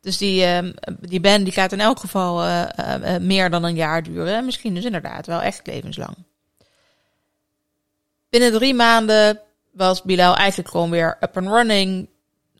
Dus 0.00 0.16
die, 0.16 0.46
um, 0.46 0.74
die 1.00 1.20
ban 1.20 1.44
die 1.44 1.52
gaat 1.52 1.72
in 1.72 1.80
elk 1.80 1.98
geval 1.98 2.44
uh, 2.44 2.64
uh, 2.78 3.16
meer 3.16 3.50
dan 3.50 3.64
een 3.64 3.74
jaar 3.74 4.02
duren. 4.02 4.44
Misschien 4.44 4.74
dus 4.74 4.84
inderdaad 4.84 5.26
wel 5.26 5.42
echt 5.42 5.66
levenslang. 5.66 6.16
Binnen 8.28 8.52
drie 8.52 8.74
maanden 8.74 9.40
was 9.72 10.02
Bilal 10.02 10.36
eigenlijk 10.36 10.70
gewoon 10.70 10.90
weer 10.90 11.16
up 11.20 11.36
and 11.36 11.48
running. 11.48 12.08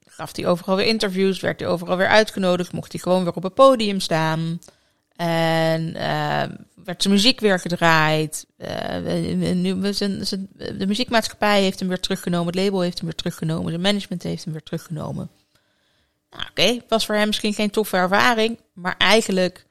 Gaf 0.06 0.36
hij 0.36 0.46
overal 0.46 0.76
weer 0.76 0.86
interviews, 0.86 1.40
werd 1.40 1.60
hij 1.60 1.68
overal 1.68 1.96
weer 1.96 2.08
uitgenodigd, 2.08 2.72
mocht 2.72 2.92
hij 2.92 3.00
gewoon 3.00 3.24
weer 3.24 3.34
op 3.34 3.42
het 3.42 3.54
podium 3.54 4.00
staan. 4.00 4.60
En 5.16 5.96
uh, 5.96 6.42
werd 6.86 7.02
zijn 7.02 7.14
muziek 7.14 7.40
weer 7.40 7.58
gedraaid. 7.58 8.46
Uh, 8.58 8.96
nu, 9.54 9.80
de 10.78 10.86
muziekmaatschappij 10.86 11.62
heeft 11.62 11.78
hem 11.78 11.88
weer 11.88 12.00
teruggenomen. 12.00 12.46
Het 12.46 12.64
label 12.64 12.80
heeft 12.80 12.96
hem 12.96 13.06
weer 13.06 13.16
teruggenomen. 13.16 13.70
Zijn 13.70 13.80
management 13.80 14.22
heeft 14.22 14.44
hem 14.44 14.52
weer 14.52 14.62
teruggenomen. 14.62 15.30
Nou, 16.30 16.42
Oké, 16.42 16.60
okay, 16.60 16.82
was 16.88 17.06
voor 17.06 17.14
hem 17.14 17.26
misschien 17.26 17.54
geen 17.54 17.70
toffe 17.70 17.96
ervaring. 17.96 18.60
Maar 18.72 18.96
eigenlijk 18.96 19.66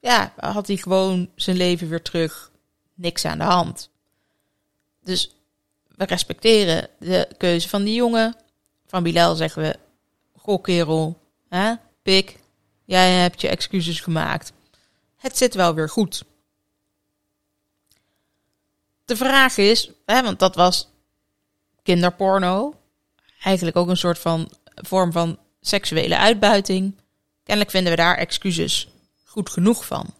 ja, 0.00 0.32
had 0.36 0.66
hij 0.66 0.76
gewoon 0.76 1.30
zijn 1.34 1.56
leven 1.56 1.88
weer 1.88 2.02
terug. 2.02 2.50
Niks 2.94 3.24
aan 3.24 3.38
de 3.38 3.44
hand. 3.44 3.90
Dus 5.04 5.34
we 5.96 6.04
respecteren 6.04 6.88
de 6.98 7.28
keuze 7.38 7.68
van 7.68 7.84
die 7.84 7.94
jongen. 7.94 8.36
Van 8.86 9.02
Bilal 9.02 9.34
zeggen 9.34 9.62
we: 9.62 9.76
Goh, 10.36 10.62
kerel, 10.62 11.18
hè, 11.48 11.74
pik, 12.02 12.38
jij 12.84 13.10
hebt 13.12 13.40
je 13.40 13.48
excuses 13.48 14.00
gemaakt. 14.00 14.52
Het 15.16 15.36
zit 15.36 15.54
wel 15.54 15.74
weer 15.74 15.88
goed. 15.88 16.24
De 19.04 19.16
vraag 19.16 19.56
is, 19.56 19.90
hè, 20.06 20.22
want 20.22 20.38
dat 20.38 20.54
was 20.54 20.88
kinderporno, 21.82 22.74
eigenlijk 23.42 23.76
ook 23.76 23.88
een 23.88 23.96
soort 23.96 24.18
van 24.18 24.50
vorm 24.74 25.12
van 25.12 25.38
seksuele 25.60 26.16
uitbuiting. 26.16 26.96
Kennelijk 27.42 27.70
vinden 27.70 27.90
we 27.92 27.98
daar 27.98 28.16
excuses 28.16 28.88
goed 29.24 29.50
genoeg 29.50 29.86
van. 29.86 30.14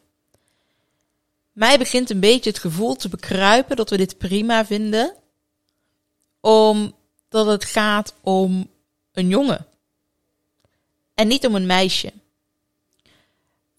Mij 1.53 1.79
begint 1.79 2.11
een 2.11 2.21
beetje 2.21 2.51
het 2.51 2.59
gevoel 2.59 2.97
te 2.97 3.09
bekruipen 3.09 3.77
dat 3.77 3.91
we 3.91 3.97
dit 3.97 4.19
prima 4.19 4.67
vinden, 4.67 5.17
omdat 6.41 7.47
het 7.47 7.65
gaat 7.65 8.15
om 8.21 8.71
een 9.13 9.29
jongen 9.29 9.67
en 11.15 11.29
niet 11.29 11.47
om 11.47 11.55
een 11.55 11.67
meisje. 11.67 12.13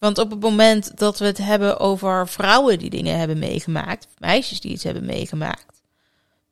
Want 0.04 0.18
op 0.18 0.30
het 0.30 0.40
moment 0.40 0.98
dat 0.98 1.18
we 1.18 1.24
het 1.24 1.38
hebben 1.38 1.78
over 1.78 2.28
vrouwen 2.28 2.78
die 2.78 2.90
dingen 2.90 3.18
hebben 3.18 3.38
meegemaakt, 3.38 4.06
meisjes 4.18 4.60
die 4.60 4.72
iets 4.72 4.84
hebben 4.84 5.04
meegemaakt, 5.04 5.82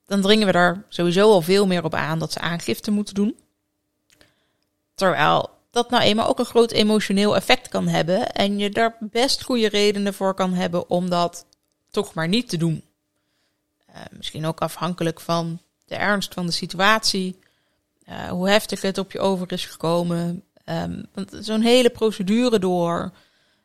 dan 0.05 0.21
dringen 0.21 0.47
we 0.47 0.53
er 0.53 0.85
sowieso 0.89 1.31
al 1.31 1.41
veel 1.41 1.67
meer 1.67 1.83
op 1.83 1.93
aan 1.93 2.19
dat 2.19 2.31
ze 2.31 2.39
aangifte 2.39 2.91
moeten 2.91 3.13
doen. 3.13 3.35
Terwijl 4.95 5.49
dat 5.71 5.89
nou 5.89 6.03
eenmaal 6.03 6.27
ook 6.27 6.39
een 6.39 6.45
groot 6.45 6.71
emotioneel 6.71 7.35
effect 7.35 7.67
kan 7.67 7.87
hebben 7.87 8.31
en 8.31 8.57
je 8.57 8.69
daar 8.69 8.97
best 8.99 9.43
goede 9.43 9.69
redenen 9.69 10.13
voor 10.13 10.33
kan 10.33 10.53
hebben 10.53 10.89
om 10.89 11.09
dat 11.09 11.45
toch 11.89 12.13
maar 12.13 12.27
niet 12.27 12.49
te 12.49 12.57
doen. 12.57 12.83
Uh, 13.89 13.95
misschien 14.11 14.45
ook 14.45 14.61
afhankelijk 14.61 15.19
van 15.19 15.59
de 15.85 15.95
ernst 15.95 16.33
van 16.33 16.45
de 16.45 16.51
situatie, 16.51 17.39
uh, 18.09 18.29
hoe 18.29 18.49
heftig 18.49 18.81
het 18.81 18.97
op 18.97 19.11
je 19.11 19.19
over 19.19 19.51
is 19.51 19.65
gekomen. 19.65 20.43
Um, 20.65 21.05
want 21.13 21.37
zo'n 21.39 21.61
hele 21.61 21.89
procedure 21.89 22.59
door, 22.59 23.11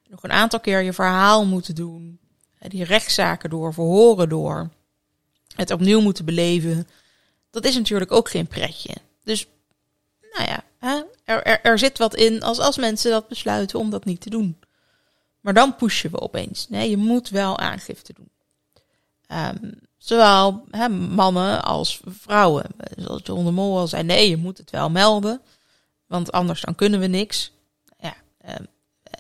nog 0.08 0.22
een 0.22 0.32
aantal 0.32 0.60
keer 0.60 0.82
je 0.82 0.92
verhaal 0.92 1.46
moeten 1.46 1.74
doen, 1.74 2.18
die 2.58 2.84
rechtszaken 2.84 3.50
door, 3.50 3.74
verhoren 3.74 4.28
door, 4.28 4.70
het 5.54 5.70
opnieuw 5.70 6.00
moeten 6.00 6.24
beleven, 6.24 6.88
dat 7.50 7.64
is 7.64 7.74
natuurlijk 7.74 8.12
ook 8.12 8.30
geen 8.30 8.46
pretje. 8.46 8.94
Dus, 9.24 9.46
nou 10.32 10.48
ja, 10.48 10.64
hè, 10.78 11.02
er, 11.24 11.60
er, 11.62 11.78
zit 11.78 11.98
wat 11.98 12.14
in 12.14 12.42
als, 12.42 12.58
als 12.58 12.76
mensen 12.76 13.10
dat 13.10 13.28
besluiten 13.28 13.78
om 13.78 13.90
dat 13.90 14.04
niet 14.04 14.20
te 14.20 14.30
doen. 14.30 14.58
Maar 15.40 15.54
dan 15.54 15.76
pushen 15.76 16.10
we 16.10 16.20
opeens. 16.20 16.68
Nee, 16.68 16.90
je 16.90 16.96
moet 16.96 17.28
wel 17.28 17.58
aangifte 17.58 18.12
doen. 18.12 18.30
Um, 19.38 19.78
zowel 19.98 20.64
hè, 20.70 20.88
mannen 20.88 21.62
als 21.64 22.00
vrouwen. 22.06 22.66
Zoals 22.96 23.20
John 23.24 23.44
de 23.44 23.50
Mol 23.50 23.78
al 23.78 23.88
zei, 23.88 24.02
nee, 24.02 24.28
je 24.28 24.36
moet 24.36 24.58
het 24.58 24.70
wel 24.70 24.90
melden. 24.90 25.40
Want 26.06 26.32
anders 26.32 26.60
dan 26.60 26.74
kunnen 26.74 27.00
we 27.00 27.06
niks. 27.06 27.52
Ja, 27.98 28.14
uh, 28.46 28.54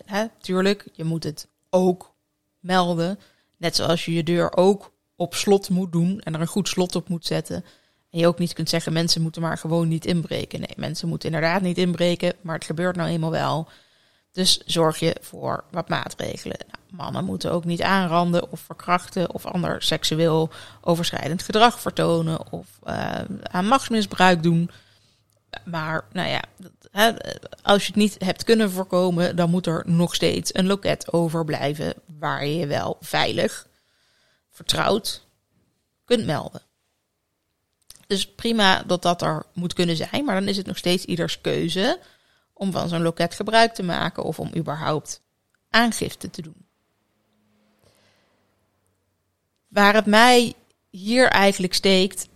hè, 0.08 0.26
tuurlijk, 0.40 0.88
je 0.92 1.04
moet 1.04 1.24
het 1.24 1.48
ook 1.70 2.14
melden. 2.60 3.18
Net 3.56 3.76
zoals 3.76 4.04
je 4.04 4.12
je 4.12 4.22
deur 4.22 4.56
ook 4.56 4.92
op 5.16 5.34
slot 5.34 5.68
moet 5.68 5.92
doen 5.92 6.20
en 6.20 6.34
er 6.34 6.40
een 6.40 6.46
goed 6.46 6.68
slot 6.68 6.94
op 6.96 7.08
moet 7.08 7.26
zetten. 7.26 7.64
En 8.10 8.18
je 8.18 8.26
ook 8.26 8.38
niet 8.38 8.52
kunt 8.52 8.68
zeggen, 8.68 8.92
mensen 8.92 9.22
moeten 9.22 9.42
maar 9.42 9.58
gewoon 9.58 9.88
niet 9.88 10.06
inbreken. 10.06 10.60
Nee, 10.60 10.74
mensen 10.76 11.08
moeten 11.08 11.28
inderdaad 11.28 11.62
niet 11.62 11.78
inbreken, 11.78 12.32
maar 12.40 12.54
het 12.54 12.64
gebeurt 12.64 12.96
nou 12.96 13.08
eenmaal 13.08 13.30
wel. 13.30 13.68
Dus 14.32 14.62
zorg 14.66 14.98
je 14.98 15.16
voor 15.20 15.64
wat 15.70 15.88
maatregelen. 15.88 16.58
Nou, 16.58 17.02
mannen 17.02 17.24
moeten 17.24 17.52
ook 17.52 17.64
niet 17.64 17.82
aanranden 17.82 18.50
of 18.50 18.60
verkrachten 18.60 19.34
of 19.34 19.46
ander 19.46 19.82
seksueel 19.82 20.50
overschrijdend 20.80 21.42
gedrag 21.42 21.80
vertonen 21.80 22.52
of 22.52 22.66
uh, 22.86 23.20
aan 23.42 23.66
machtsmisbruik 23.66 24.42
doen. 24.42 24.70
Maar 25.64 26.04
nou 26.12 26.28
ja, 26.28 26.42
als 27.62 27.82
je 27.82 27.86
het 27.86 27.96
niet 27.96 28.16
hebt 28.18 28.44
kunnen 28.44 28.70
voorkomen, 28.70 29.36
dan 29.36 29.50
moet 29.50 29.66
er 29.66 29.82
nog 29.86 30.14
steeds 30.14 30.54
een 30.54 30.66
loket 30.66 31.12
overblijven 31.12 31.94
waar 32.18 32.46
je 32.46 32.66
wel 32.66 32.96
veilig, 33.00 33.66
vertrouwd 34.50 35.26
kunt 36.04 36.26
melden. 36.26 36.62
Dus 38.06 38.26
prima 38.26 38.82
dat 38.82 39.02
dat 39.02 39.22
er 39.22 39.46
moet 39.52 39.72
kunnen 39.72 39.96
zijn, 39.96 40.24
maar 40.24 40.34
dan 40.34 40.48
is 40.48 40.56
het 40.56 40.66
nog 40.66 40.76
steeds 40.76 41.04
ieders 41.04 41.40
keuze 41.40 42.00
om 42.52 42.72
van 42.72 42.88
zo'n 42.88 43.02
loket 43.02 43.34
gebruik 43.34 43.74
te 43.74 43.82
maken 43.82 44.22
of 44.22 44.38
om 44.38 44.50
überhaupt 44.56 45.20
aangifte 45.70 46.30
te 46.30 46.42
doen. 46.42 46.66
Waar 49.68 49.94
het 49.94 50.06
mij 50.06 50.54
hier 50.90 51.28
eigenlijk 51.28 51.74
steekt, 51.74 52.28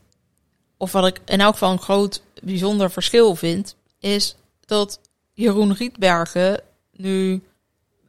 of 0.77 0.93
wat 0.93 1.07
ik 1.07 1.21
in 1.25 1.41
elk 1.41 1.53
geval 1.53 1.73
een 1.73 1.79
groot 1.79 2.23
bijzonder 2.43 2.91
verschil 2.91 3.35
vind, 3.35 3.77
is 3.99 4.37
dat 4.73 5.01
Jeroen 5.33 5.75
Rietbergen 5.75 6.63
nu, 6.93 7.43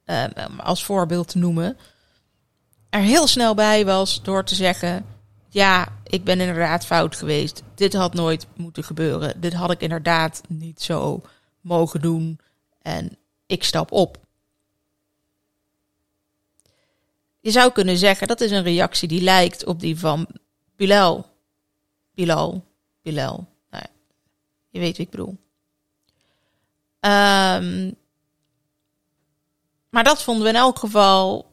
eh, 0.05 0.25
als 0.57 0.85
voorbeeld 0.85 1.27
te 1.27 1.37
noemen, 1.37 1.77
er 2.89 3.01
heel 3.01 3.27
snel 3.27 3.53
bij 3.53 3.85
was 3.85 4.21
door 4.21 4.45
te 4.45 4.55
zeggen: 4.55 5.05
Ja, 5.49 5.87
ik 6.03 6.23
ben 6.23 6.39
inderdaad 6.39 6.85
fout 6.85 7.15
geweest. 7.15 7.63
Dit 7.75 7.93
had 7.93 8.13
nooit 8.13 8.47
moeten 8.55 8.83
gebeuren. 8.83 9.41
Dit 9.41 9.53
had 9.53 9.71
ik 9.71 9.81
inderdaad 9.81 10.41
niet 10.47 10.81
zo 10.81 11.21
mogen 11.61 12.01
doen. 12.01 12.39
En 12.81 13.17
ik 13.45 13.63
stap 13.63 13.91
op. 13.91 14.17
Je 17.39 17.51
zou 17.51 17.71
kunnen 17.71 17.97
zeggen 17.97 18.27
dat 18.27 18.41
is 18.41 18.51
een 18.51 18.63
reactie 18.63 19.07
die 19.07 19.21
lijkt 19.21 19.65
op 19.65 19.79
die 19.79 19.99
van 19.99 20.27
Bilal. 20.75 21.25
Bilal. 22.13 22.63
Bilal. 23.01 23.47
Nou, 23.69 23.85
je 24.69 24.79
weet 24.79 24.97
wie 24.97 25.05
ik 25.05 25.11
bedoel. 25.11 25.42
Um, 27.05 27.95
maar 29.89 30.03
dat 30.03 30.23
vonden 30.23 30.43
we 30.43 30.49
in 30.49 30.55
elk 30.55 30.79
geval 30.79 31.51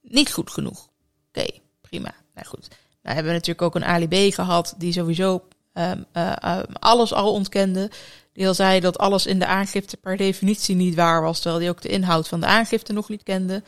niet 0.00 0.32
goed 0.32 0.50
genoeg. 0.50 0.88
Oké, 1.28 1.46
prima. 1.80 2.14
Nou 2.34 2.46
goed. 2.46 2.68
Nou 3.02 3.14
hebben 3.14 3.24
we 3.24 3.38
natuurlijk 3.38 3.62
ook 3.62 3.74
een 3.74 3.84
Ali 3.84 4.08
B 4.08 4.34
gehad 4.34 4.74
die 4.76 4.92
sowieso 4.92 5.48
um, 5.74 6.04
uh, 6.12 6.62
alles 6.72 7.12
al 7.12 7.32
ontkende. 7.32 7.90
Die 8.32 8.46
al 8.46 8.54
zei 8.54 8.80
dat 8.80 8.98
alles 8.98 9.26
in 9.26 9.38
de 9.38 9.46
aangifte 9.46 9.96
per 9.96 10.16
definitie 10.16 10.76
niet 10.76 10.94
waar 10.94 11.22
was, 11.22 11.40
terwijl 11.40 11.60
hij 11.60 11.70
ook 11.70 11.82
de 11.82 11.88
inhoud 11.88 12.28
van 12.28 12.40
de 12.40 12.46
aangifte 12.46 12.92
nog 12.92 13.08
niet 13.08 13.22
kende. 13.22 13.62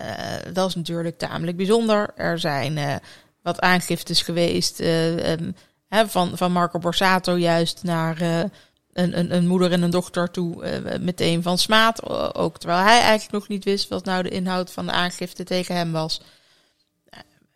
Uh, 0.00 0.52
dat 0.52 0.68
is 0.68 0.74
natuurlijk 0.74 1.18
tamelijk 1.18 1.56
bijzonder. 1.56 2.12
Er 2.16 2.38
zijn 2.38 2.76
uh, 2.76 2.94
wat 3.42 3.60
aangiftes 3.60 4.22
geweest 4.22 4.80
um, 4.80 5.56
hè, 5.88 6.08
van, 6.08 6.36
van 6.36 6.52
Marco 6.52 6.78
Borsato 6.78 7.36
juist 7.38 7.82
naar 7.82 8.50
een, 8.94 9.18
een, 9.18 9.34
een, 9.34 9.46
moeder 9.46 9.72
en 9.72 9.82
een 9.82 9.90
dochter 9.90 10.30
toe, 10.30 10.80
meteen 11.00 11.42
van 11.42 11.58
smaad. 11.58 12.02
Ook 12.34 12.58
terwijl 12.58 12.82
hij 12.82 13.00
eigenlijk 13.00 13.32
nog 13.32 13.48
niet 13.48 13.64
wist 13.64 13.88
wat 13.88 14.04
nou 14.04 14.22
de 14.22 14.28
inhoud 14.28 14.70
van 14.70 14.86
de 14.86 14.92
aangifte 14.92 15.44
tegen 15.44 15.76
hem 15.76 15.92
was. 15.92 16.20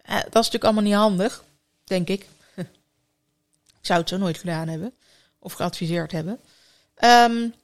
dat 0.04 0.25
is 0.25 0.33
natuurlijk 0.33 0.64
allemaal 0.64 0.83
niet 0.83 0.95
handig, 0.95 1.45
denk 1.85 2.09
ik. 2.09 2.26
ik 3.80 3.87
zou 3.87 4.00
het 4.00 4.09
zo 4.09 4.16
nooit 4.16 4.38
gedaan 4.38 4.68
hebben 4.68 4.92
of 5.38 5.52
geadviseerd 5.52 6.12
hebben. 6.12 6.40
Um, 7.04 7.54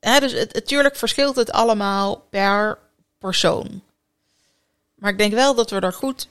hè, 0.00 0.20
dus 0.20 0.32
het, 0.32 0.54
natuurlijk 0.54 0.96
verschilt 0.96 1.36
het 1.36 1.52
allemaal 1.52 2.16
per 2.16 2.78
persoon. 3.18 3.82
Maar 4.94 5.10
ik 5.10 5.18
denk 5.18 5.32
wel 5.32 5.54
dat 5.54 5.70
we 5.70 5.80
er 5.80 5.92
goed 5.92 6.28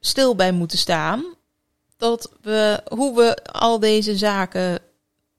stil 0.00 0.34
bij 0.34 0.52
moeten 0.52 0.78
staan. 0.78 1.35
Dat 1.96 2.32
we, 2.42 2.80
hoe 2.88 3.16
we 3.16 3.44
al 3.52 3.78
deze 3.78 4.16
zaken 4.16 4.78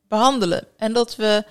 behandelen. 0.08 0.68
En 0.78 0.94
dat 0.94 1.16
we 1.16 1.46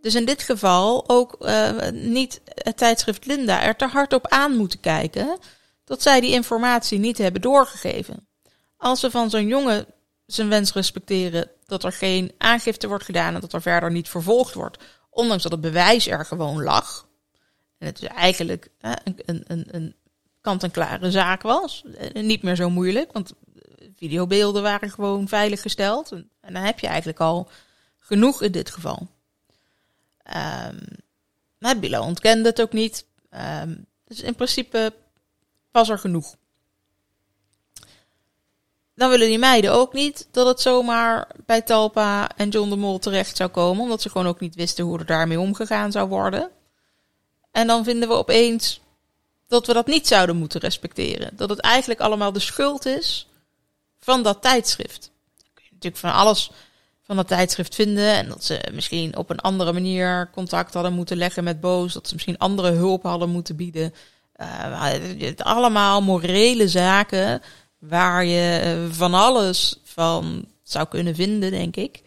dus 0.00 0.14
in 0.14 0.24
dit 0.24 0.42
geval 0.42 1.08
ook 1.08 1.36
uh, 1.40 1.88
niet 1.90 2.40
het 2.54 2.76
tijdschrift 2.76 3.26
Linda 3.26 3.62
er 3.62 3.76
te 3.76 3.86
hard 3.86 4.12
op 4.12 4.28
aan 4.28 4.56
moeten 4.56 4.80
kijken. 4.80 5.38
Dat 5.84 6.02
zij 6.02 6.20
die 6.20 6.32
informatie 6.32 6.98
niet 6.98 7.18
hebben 7.18 7.40
doorgegeven. 7.40 8.28
Als 8.76 9.00
we 9.00 9.10
van 9.10 9.30
zo'n 9.30 9.46
jongen 9.46 9.86
zijn 10.26 10.48
wens 10.48 10.72
respecteren 10.72 11.50
dat 11.66 11.84
er 11.84 11.92
geen 11.92 12.32
aangifte 12.38 12.88
wordt 12.88 13.04
gedaan 13.04 13.34
en 13.34 13.40
dat 13.40 13.52
er 13.52 13.62
verder 13.62 13.90
niet 13.90 14.08
vervolgd 14.08 14.54
wordt. 14.54 14.78
Ondanks 15.10 15.42
dat 15.42 15.52
het 15.52 15.60
bewijs 15.60 16.06
er 16.06 16.24
gewoon 16.24 16.62
lag. 16.62 17.08
En 17.78 17.86
het 17.86 18.02
is 18.02 18.08
eigenlijk 18.08 18.68
een, 19.24 19.44
een, 19.46 19.68
een 19.70 19.94
kant-en-klare 20.40 21.10
zaak 21.10 21.42
was. 21.42 21.84
En 22.12 22.26
niet 22.26 22.42
meer 22.42 22.56
zo 22.56 22.70
moeilijk, 22.70 23.12
want 23.12 23.32
videobeelden 24.00 24.62
waren 24.62 24.90
gewoon 24.90 25.28
veilig 25.28 25.62
gesteld. 25.62 26.12
En, 26.12 26.30
dan 26.40 26.62
heb 26.62 26.78
je 26.78 26.86
eigenlijk 26.86 27.20
al 27.20 27.48
genoeg 27.98 28.42
in 28.42 28.52
dit 28.52 28.70
geval. 28.70 29.08
Um, 31.60 31.80
Bila 31.80 32.00
ontkende 32.00 32.48
het 32.48 32.60
ook 32.60 32.72
niet. 32.72 33.06
Ehm, 33.30 33.74
dus 34.04 34.20
in 34.20 34.34
principe 34.34 34.92
was 35.72 35.88
er 35.88 35.98
genoeg. 35.98 36.36
Dan 38.94 39.10
willen 39.10 39.28
die 39.28 39.38
meiden 39.38 39.72
ook 39.72 39.92
niet 39.92 40.28
dat 40.30 40.46
het 40.46 40.60
zomaar 40.60 41.28
bij 41.46 41.62
Talpa 41.62 42.36
en 42.36 42.48
John 42.48 42.70
de 42.70 42.76
Mol 42.76 42.98
terecht 42.98 43.36
zou 43.36 43.50
komen, 43.50 43.82
omdat 43.82 44.02
ze 44.02 44.10
gewoon 44.10 44.26
ook 44.26 44.40
niet 44.40 44.54
wisten 44.54 44.84
hoe 44.84 44.98
er 44.98 45.06
daarmee 45.06 45.40
omgegaan 45.40 45.92
zou 45.92 46.08
worden. 46.08 46.50
En 47.50 47.66
dan 47.66 47.84
vinden 47.84 48.08
we 48.08 48.14
opeens 48.14 48.80
dat 49.46 49.66
we 49.66 49.72
dat 49.72 49.86
niet 49.86 50.06
zouden 50.06 50.36
moeten 50.36 50.60
respecteren. 50.60 51.36
Dat 51.36 51.48
het 51.48 51.60
eigenlijk 51.60 52.00
allemaal 52.00 52.32
de 52.32 52.40
schuld 52.40 52.86
is 52.86 53.29
van 54.10 54.22
dat 54.22 54.42
tijdschrift. 54.42 55.10
kun 55.54 55.64
je 55.64 55.70
natuurlijk 55.72 56.02
van 56.02 56.12
alles 56.12 56.50
van 57.02 57.16
dat 57.16 57.28
tijdschrift 57.28 57.74
vinden. 57.74 58.14
En 58.14 58.28
dat 58.28 58.44
ze 58.44 58.60
misschien 58.72 59.16
op 59.16 59.30
een 59.30 59.40
andere 59.40 59.72
manier 59.72 60.30
contact 60.32 60.74
hadden 60.74 60.92
moeten 60.92 61.16
leggen 61.16 61.44
met 61.44 61.60
Boos. 61.60 61.92
Dat 61.92 62.08
ze 62.08 62.14
misschien 62.14 62.38
andere 62.38 62.70
hulp 62.70 63.02
hadden 63.02 63.28
moeten 63.30 63.56
bieden. 63.56 63.94
Uh, 64.36 65.30
allemaal 65.36 66.02
morele 66.02 66.68
zaken 66.68 67.42
waar 67.78 68.24
je 68.24 68.58
eh, 68.58 68.96
van 68.96 69.14
alles 69.14 69.80
van 69.84 70.44
zou 70.62 70.88
kunnen 70.88 71.14
vinden, 71.14 71.50
denk 71.50 71.76
ik. 71.76 72.02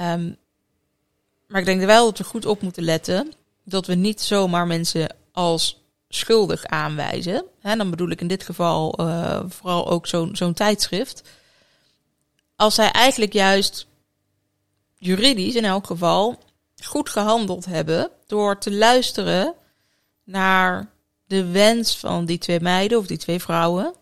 Um, 0.00 0.36
maar 1.46 1.60
ik 1.60 1.66
denk 1.66 1.82
wel 1.82 2.04
dat 2.04 2.18
we 2.18 2.24
goed 2.24 2.46
op 2.46 2.62
moeten 2.62 2.82
letten 2.82 3.32
dat 3.64 3.86
we 3.86 3.94
niet 3.94 4.20
zomaar 4.20 4.66
mensen 4.66 5.16
als 5.32 5.82
schuldig 6.08 6.64
aanwijzen. 6.66 7.44
En 7.62 7.78
dan 7.78 7.90
bedoel 7.90 8.10
ik 8.10 8.20
in 8.20 8.28
dit 8.28 8.44
geval 8.44 9.00
uh, 9.00 9.40
vooral 9.48 9.88
ook 9.88 10.06
zo'n 10.32 10.54
tijdschrift. 10.54 11.22
Als 12.56 12.74
zij 12.74 12.90
eigenlijk 12.90 13.32
juist 13.32 13.86
juridisch 14.94 15.54
in 15.54 15.64
elk 15.64 15.86
geval 15.86 16.38
goed 16.84 17.08
gehandeld 17.08 17.64
hebben 17.64 18.10
door 18.26 18.58
te 18.58 18.72
luisteren 18.72 19.54
naar 20.24 20.90
de 21.26 21.46
wens 21.46 21.98
van 21.98 22.24
die 22.24 22.38
twee 22.38 22.60
meiden 22.60 22.98
of 22.98 23.06
die 23.06 23.18
twee 23.18 23.40
vrouwen. 23.40 23.94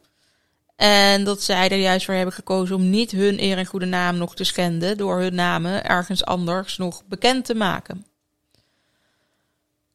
En 0.77 1.25
dat 1.25 1.43
zij 1.43 1.69
er 1.69 1.79
juist 1.79 2.05
voor 2.05 2.15
hebben 2.15 2.35
gekozen 2.35 2.77
om 2.77 2.91
niet 2.91 3.11
hun 3.11 3.43
eer 3.43 3.59
en 3.59 3.67
goede 3.67 3.87
naam 3.87 4.17
nog 4.17 4.35
te 4.35 4.45
schenden 4.45 4.97
door 4.97 5.19
hun 5.19 5.35
namen 5.35 5.85
ergens 5.85 6.25
anders 6.25 6.77
nog 6.77 7.03
bekend 7.07 7.45
te 7.45 7.55
maken. 7.55 8.07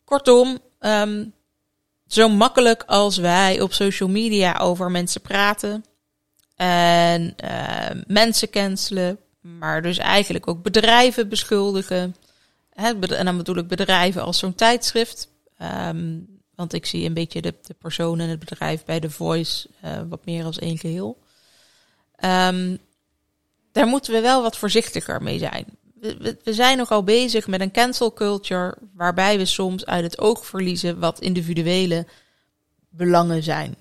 Kortom, 0.04 0.60
um, 0.80 1.34
zo 2.14 2.30
makkelijk 2.30 2.84
als 2.86 3.18
wij 3.18 3.62
op 3.62 3.74
social 3.74 4.10
media 4.10 4.58
over 4.58 4.92
mensen 4.92 5.22
praten 5.22 5.86
en 6.56 7.36
uh, 7.44 8.02
mensen 8.08 8.50
cancelen, 8.50 9.20
maar 9.42 9.82
dus 9.82 9.98
eigenlijk 9.98 10.48
ook 10.48 10.62
bedrijven 10.62 11.30
beschuldigen. 11.30 12.16
Hè, 12.74 13.00
en 13.00 13.26
dan 13.26 13.38
bedoel 13.38 13.58
ik 13.58 13.68
bedrijven 13.68 14.24
als 14.24 14.40
zo'n 14.40 14.56
tijdschrift. 14.56 15.28
Um, 15.62 16.28
want 16.56 16.74
ik 16.74 16.86
zie 16.86 17.06
een 17.06 17.14
beetje 17.14 17.42
de, 17.42 17.54
de 17.62 17.74
persoon 17.74 18.20
en 18.20 18.30
het 18.30 18.40
bedrijf 18.40 18.86
bij 18.86 19.00
The 19.00 19.10
Voice 19.10 19.68
uh, 19.86 20.02
wat 20.10 20.26
meer 20.26 20.46
als 20.46 20.60
één 20.60 20.78
geheel. 20.78 21.18
Um, 22.26 22.78
daar 23.72 23.88
moeten 23.88 24.14
we 24.14 24.22
wel 24.22 24.42
wat 24.42 24.58
voorzichtiger 24.58 25.22
mee 25.22 25.38
zijn. 25.38 25.66
We, 26.02 26.38
we, 26.44 26.54
zijn 26.54 26.78
nogal 26.78 27.04
bezig 27.04 27.48
met 27.48 27.62
een 27.62 27.72
cancel 27.72 28.14
culture 28.14 28.78
waarbij 28.94 29.38
we 29.38 29.46
soms 29.46 29.86
uit 29.86 30.04
het 30.04 30.20
oog 30.20 30.46
verliezen 30.46 31.00
wat 31.00 31.20
individuele 31.20 32.08
belangen 32.90 33.44
zijn. 33.44 33.76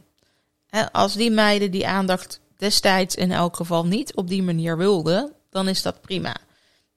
En 0.68 0.90
als 0.90 1.14
die 1.14 1.30
meiden 1.30 1.70
die 1.70 1.86
aandacht 1.86 2.40
destijds 2.56 3.14
in 3.14 3.32
elk 3.32 3.56
geval 3.56 3.86
niet 3.86 4.14
op 4.14 4.28
die 4.28 4.42
manier 4.42 4.76
wilden, 4.76 5.32
dan 5.50 5.68
is 5.68 5.82
dat 5.82 6.00
prima. 6.00 6.36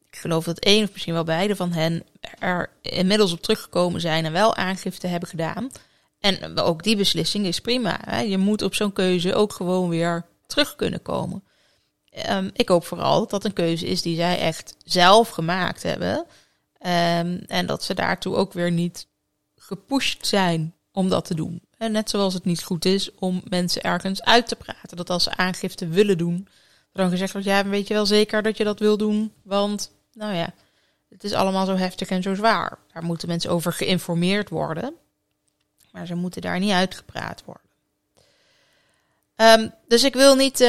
Ik 0.09 0.15
geloof 0.15 0.43
dat 0.43 0.59
één 0.59 0.83
of 0.83 0.91
misschien 0.91 1.13
wel 1.13 1.23
beide 1.23 1.55
van 1.55 1.71
hen 1.71 2.03
er 2.39 2.69
inmiddels 2.81 3.31
op 3.31 3.41
teruggekomen 3.41 4.01
zijn 4.01 4.25
en 4.25 4.31
wel 4.31 4.55
aangifte 4.55 5.07
hebben 5.07 5.29
gedaan. 5.29 5.69
En 6.19 6.59
ook 6.59 6.83
die 6.83 6.95
beslissing 6.95 7.45
is 7.45 7.59
prima. 7.59 7.99
Hè? 8.05 8.19
Je 8.19 8.37
moet 8.37 8.61
op 8.61 8.75
zo'n 8.75 8.93
keuze 8.93 9.35
ook 9.35 9.53
gewoon 9.53 9.89
weer 9.89 10.25
terug 10.47 10.75
kunnen 10.75 11.01
komen. 11.01 11.43
Um, 12.29 12.49
ik 12.53 12.69
hoop 12.69 12.85
vooral 12.85 13.19
dat 13.19 13.29
dat 13.29 13.45
een 13.45 13.53
keuze 13.53 13.85
is 13.85 14.01
die 14.01 14.15
zij 14.15 14.39
echt 14.39 14.75
zelf 14.83 15.29
gemaakt 15.29 15.83
hebben. 15.83 16.17
Um, 16.17 17.43
en 17.47 17.65
dat 17.65 17.83
ze 17.83 17.93
daartoe 17.93 18.35
ook 18.35 18.53
weer 18.53 18.71
niet 18.71 19.07
gepusht 19.55 20.27
zijn 20.27 20.73
om 20.91 21.09
dat 21.09 21.25
te 21.25 21.35
doen. 21.35 21.61
En 21.77 21.91
net 21.91 22.09
zoals 22.09 22.33
het 22.33 22.45
niet 22.45 22.63
goed 22.63 22.85
is 22.85 23.15
om 23.15 23.41
mensen 23.49 23.83
ergens 23.83 24.21
uit 24.21 24.47
te 24.47 24.55
praten. 24.55 24.97
Dat 24.97 25.09
als 25.09 25.23
ze 25.23 25.35
aangifte 25.35 25.87
willen 25.87 26.17
doen, 26.17 26.47
dan 26.91 27.09
gezegd 27.09 27.33
wordt, 27.33 27.47
ja, 27.47 27.65
weet 27.65 27.87
je 27.87 27.93
wel 27.93 28.05
zeker 28.05 28.43
dat 28.43 28.57
je 28.57 28.63
dat 28.63 28.79
wil 28.79 28.97
doen? 28.97 29.33
Want, 29.43 29.91
nou 30.13 30.33
ja, 30.33 30.53
het 31.09 31.23
is 31.23 31.33
allemaal 31.33 31.65
zo 31.65 31.75
heftig 31.75 32.09
en 32.09 32.21
zo 32.21 32.33
zwaar. 32.33 32.77
Daar 32.93 33.03
moeten 33.03 33.27
mensen 33.27 33.49
over 33.49 33.73
geïnformeerd 33.73 34.49
worden. 34.49 34.93
Maar 35.91 36.05
ze 36.07 36.15
moeten 36.15 36.41
daar 36.41 36.59
niet 36.59 36.71
uitgepraat 36.71 37.43
worden. 37.45 37.71
Um, 39.35 39.73
dus 39.87 40.03
ik 40.03 40.13
wil 40.13 40.35
niet, 40.35 40.59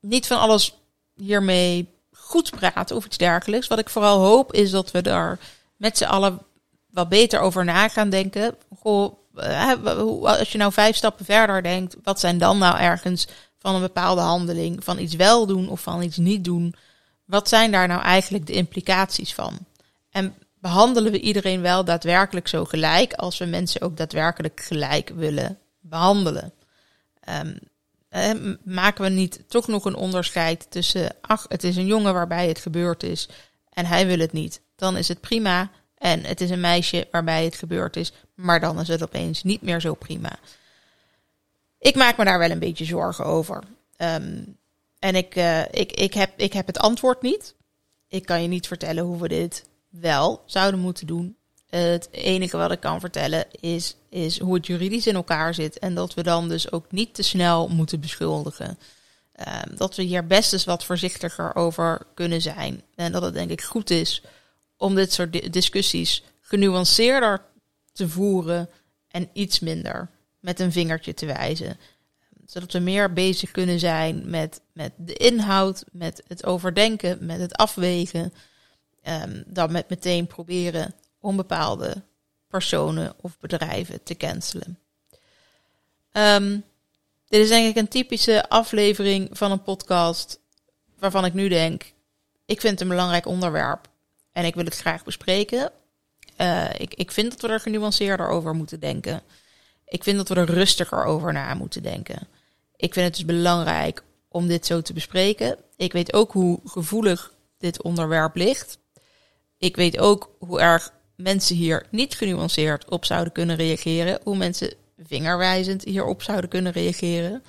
niet 0.00 0.26
van 0.26 0.38
alles 0.38 0.74
hiermee 1.14 1.88
goed 2.12 2.50
praten 2.50 2.96
of 2.96 3.04
iets 3.04 3.16
dergelijks. 3.16 3.66
Wat 3.66 3.78
ik 3.78 3.88
vooral 3.88 4.18
hoop 4.18 4.52
is 4.52 4.70
dat 4.70 4.90
we 4.90 5.02
daar 5.02 5.38
met 5.76 5.98
z'n 5.98 6.04
allen 6.04 6.42
wat 6.90 7.08
beter 7.08 7.40
over 7.40 7.64
na 7.64 7.88
gaan 7.88 8.10
denken. 8.10 8.56
Goh, 8.78 9.14
als 10.22 10.52
je 10.52 10.58
nou 10.58 10.72
vijf 10.72 10.96
stappen 10.96 11.24
verder 11.24 11.62
denkt, 11.62 11.96
wat 12.02 12.20
zijn 12.20 12.38
dan 12.38 12.58
nou 12.58 12.78
ergens 12.78 13.28
van 13.58 13.74
een 13.74 13.80
bepaalde 13.80 14.20
handeling, 14.20 14.84
van 14.84 14.98
iets 14.98 15.14
wel 15.14 15.46
doen 15.46 15.68
of 15.68 15.80
van 15.80 16.02
iets 16.02 16.16
niet 16.16 16.44
doen? 16.44 16.74
Wat 17.24 17.48
zijn 17.48 17.70
daar 17.70 17.88
nou 17.88 18.02
eigenlijk 18.02 18.46
de 18.46 18.52
implicaties 18.52 19.34
van? 19.34 19.58
En 20.10 20.34
behandelen 20.60 21.12
we 21.12 21.20
iedereen 21.20 21.60
wel 21.60 21.84
daadwerkelijk 21.84 22.48
zo 22.48 22.64
gelijk 22.64 23.12
als 23.12 23.38
we 23.38 23.44
mensen 23.44 23.80
ook 23.80 23.96
daadwerkelijk 23.96 24.60
gelijk 24.60 25.08
willen 25.08 25.58
behandelen? 25.80 26.52
Um, 27.28 27.58
maken 28.64 29.04
we 29.04 29.10
niet 29.10 29.44
toch 29.48 29.66
nog 29.66 29.84
een 29.84 29.94
onderscheid 29.94 30.70
tussen, 30.70 31.16
ach, 31.20 31.46
het 31.48 31.64
is 31.64 31.76
een 31.76 31.86
jongen 31.86 32.12
waarbij 32.12 32.48
het 32.48 32.58
gebeurd 32.58 33.02
is 33.02 33.28
en 33.70 33.86
hij 33.86 34.06
wil 34.06 34.18
het 34.18 34.32
niet, 34.32 34.60
dan 34.76 34.96
is 34.96 35.08
het 35.08 35.20
prima. 35.20 35.70
En 35.98 36.24
het 36.24 36.40
is 36.40 36.50
een 36.50 36.60
meisje 36.60 37.08
waarbij 37.10 37.44
het 37.44 37.56
gebeurd 37.56 37.96
is, 37.96 38.12
maar 38.34 38.60
dan 38.60 38.80
is 38.80 38.88
het 38.88 39.02
opeens 39.02 39.42
niet 39.42 39.62
meer 39.62 39.80
zo 39.80 39.94
prima. 39.94 40.38
Ik 41.78 41.94
maak 41.94 42.16
me 42.16 42.24
daar 42.24 42.38
wel 42.38 42.50
een 42.50 42.58
beetje 42.58 42.84
zorgen 42.84 43.24
over. 43.24 43.62
Um, 43.96 44.56
en 44.98 45.14
ik, 45.14 45.36
uh, 45.36 45.60
ik, 45.60 45.92
ik, 45.92 46.14
heb, 46.14 46.32
ik 46.36 46.52
heb 46.52 46.66
het 46.66 46.78
antwoord 46.78 47.22
niet. 47.22 47.54
Ik 48.08 48.26
kan 48.26 48.42
je 48.42 48.48
niet 48.48 48.66
vertellen 48.66 49.04
hoe 49.04 49.20
we 49.20 49.28
dit 49.28 49.64
wel 49.88 50.42
zouden 50.46 50.80
moeten 50.80 51.06
doen. 51.06 51.36
Het 51.68 52.08
enige 52.10 52.56
wat 52.56 52.72
ik 52.72 52.80
kan 52.80 53.00
vertellen 53.00 53.46
is, 53.60 53.96
is 54.08 54.38
hoe 54.38 54.54
het 54.54 54.66
juridisch 54.66 55.06
in 55.06 55.14
elkaar 55.14 55.54
zit. 55.54 55.78
En 55.78 55.94
dat 55.94 56.14
we 56.14 56.22
dan 56.22 56.48
dus 56.48 56.72
ook 56.72 56.92
niet 56.92 57.14
te 57.14 57.22
snel 57.22 57.68
moeten 57.68 58.00
beschuldigen. 58.00 58.78
Um, 59.68 59.76
dat 59.76 59.96
we 59.96 60.02
hier 60.02 60.26
best 60.26 60.52
eens 60.52 60.64
wat 60.64 60.84
voorzichtiger 60.84 61.54
over 61.54 62.06
kunnen 62.14 62.40
zijn. 62.40 62.82
En 62.94 63.12
dat 63.12 63.22
het 63.22 63.34
denk 63.34 63.50
ik 63.50 63.62
goed 63.62 63.90
is 63.90 64.22
om 64.76 64.94
dit 64.94 65.12
soort 65.12 65.52
discussies 65.52 66.22
genuanceerder 66.40 67.42
te 67.92 68.08
voeren 68.08 68.68
en 69.08 69.30
iets 69.32 69.60
minder 69.60 70.10
met 70.40 70.60
een 70.60 70.72
vingertje 70.72 71.14
te 71.14 71.26
wijzen. 71.26 71.76
Zodat 72.46 72.72
we 72.72 72.78
meer 72.78 73.12
bezig 73.12 73.50
kunnen 73.50 73.78
zijn 73.78 74.30
met, 74.30 74.60
met 74.72 74.92
de 74.96 75.14
inhoud, 75.14 75.84
met 75.92 76.22
het 76.26 76.46
overdenken, 76.46 77.26
met 77.26 77.40
het 77.40 77.54
afwegen. 77.56 78.32
Um, 79.02 79.44
dan 79.46 79.72
met 79.72 79.88
meteen 79.88 80.26
proberen 80.26 80.94
om 81.20 81.36
bepaalde 81.36 82.02
personen 82.48 83.14
of 83.20 83.38
bedrijven 83.38 84.02
te 84.02 84.16
cancelen. 84.16 84.78
Um, 86.12 86.64
dit 87.28 87.40
is 87.40 87.48
denk 87.48 87.68
ik 87.68 87.76
een 87.76 87.88
typische 87.88 88.48
aflevering 88.48 89.28
van 89.32 89.50
een 89.50 89.62
podcast 89.62 90.40
waarvan 90.98 91.24
ik 91.24 91.34
nu 91.34 91.48
denk, 91.48 91.92
ik 92.46 92.60
vind 92.60 92.72
het 92.72 92.80
een 92.80 92.88
belangrijk 92.88 93.26
onderwerp 93.26 93.88
en 94.32 94.44
ik 94.44 94.54
wil 94.54 94.64
het 94.64 94.76
graag 94.76 95.04
bespreken. 95.04 95.70
Uh, 96.40 96.70
ik, 96.78 96.94
ik 96.94 97.10
vind 97.10 97.30
dat 97.30 97.40
we 97.40 97.48
er 97.48 97.60
genuanceerder 97.60 98.28
over 98.28 98.54
moeten 98.54 98.80
denken. 98.80 99.22
Ik 99.84 100.02
vind 100.02 100.16
dat 100.16 100.28
we 100.28 100.34
er 100.34 100.50
rustiger 100.50 101.04
over 101.04 101.32
na 101.32 101.54
moeten 101.54 101.82
denken. 101.82 102.28
Ik 102.76 102.92
vind 102.92 103.06
het 103.06 103.14
dus 103.14 103.24
belangrijk 103.24 104.02
om 104.28 104.46
dit 104.46 104.66
zo 104.66 104.82
te 104.82 104.92
bespreken. 104.92 105.58
Ik 105.76 105.92
weet 105.92 106.12
ook 106.12 106.32
hoe 106.32 106.60
gevoelig 106.64 107.32
dit 107.58 107.82
onderwerp 107.82 108.36
ligt. 108.36 108.78
Ik 109.58 109.76
weet 109.76 109.98
ook 109.98 110.30
hoe 110.38 110.60
erg 110.60 110.92
mensen 111.18 111.56
hier 111.56 111.86
niet 111.90 112.14
genuanceerd 112.14 112.88
op 112.88 113.04
zouden 113.04 113.32
kunnen 113.32 113.56
reageren. 113.56 114.20
Hoe 114.22 114.36
mensen 114.36 114.74
vingerwijzend 115.06 115.84
hierop 115.84 116.22
zouden 116.22 116.50
kunnen 116.50 116.72
reageren. 116.72 117.42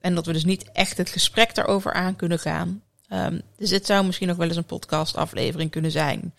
En 0.00 0.14
dat 0.14 0.26
we 0.26 0.32
dus 0.32 0.44
niet 0.44 0.70
echt 0.72 0.96
het 0.96 1.08
gesprek 1.08 1.54
daarover 1.54 1.92
aan 1.92 2.16
kunnen 2.16 2.38
gaan. 2.38 2.82
Um, 3.12 3.40
dus 3.56 3.70
dit 3.70 3.86
zou 3.86 4.04
misschien 4.06 4.28
nog 4.28 4.36
wel 4.36 4.46
eens 4.46 4.56
een 4.56 4.64
podcastaflevering 4.64 5.70
kunnen 5.70 5.90
zijn. 5.90 6.34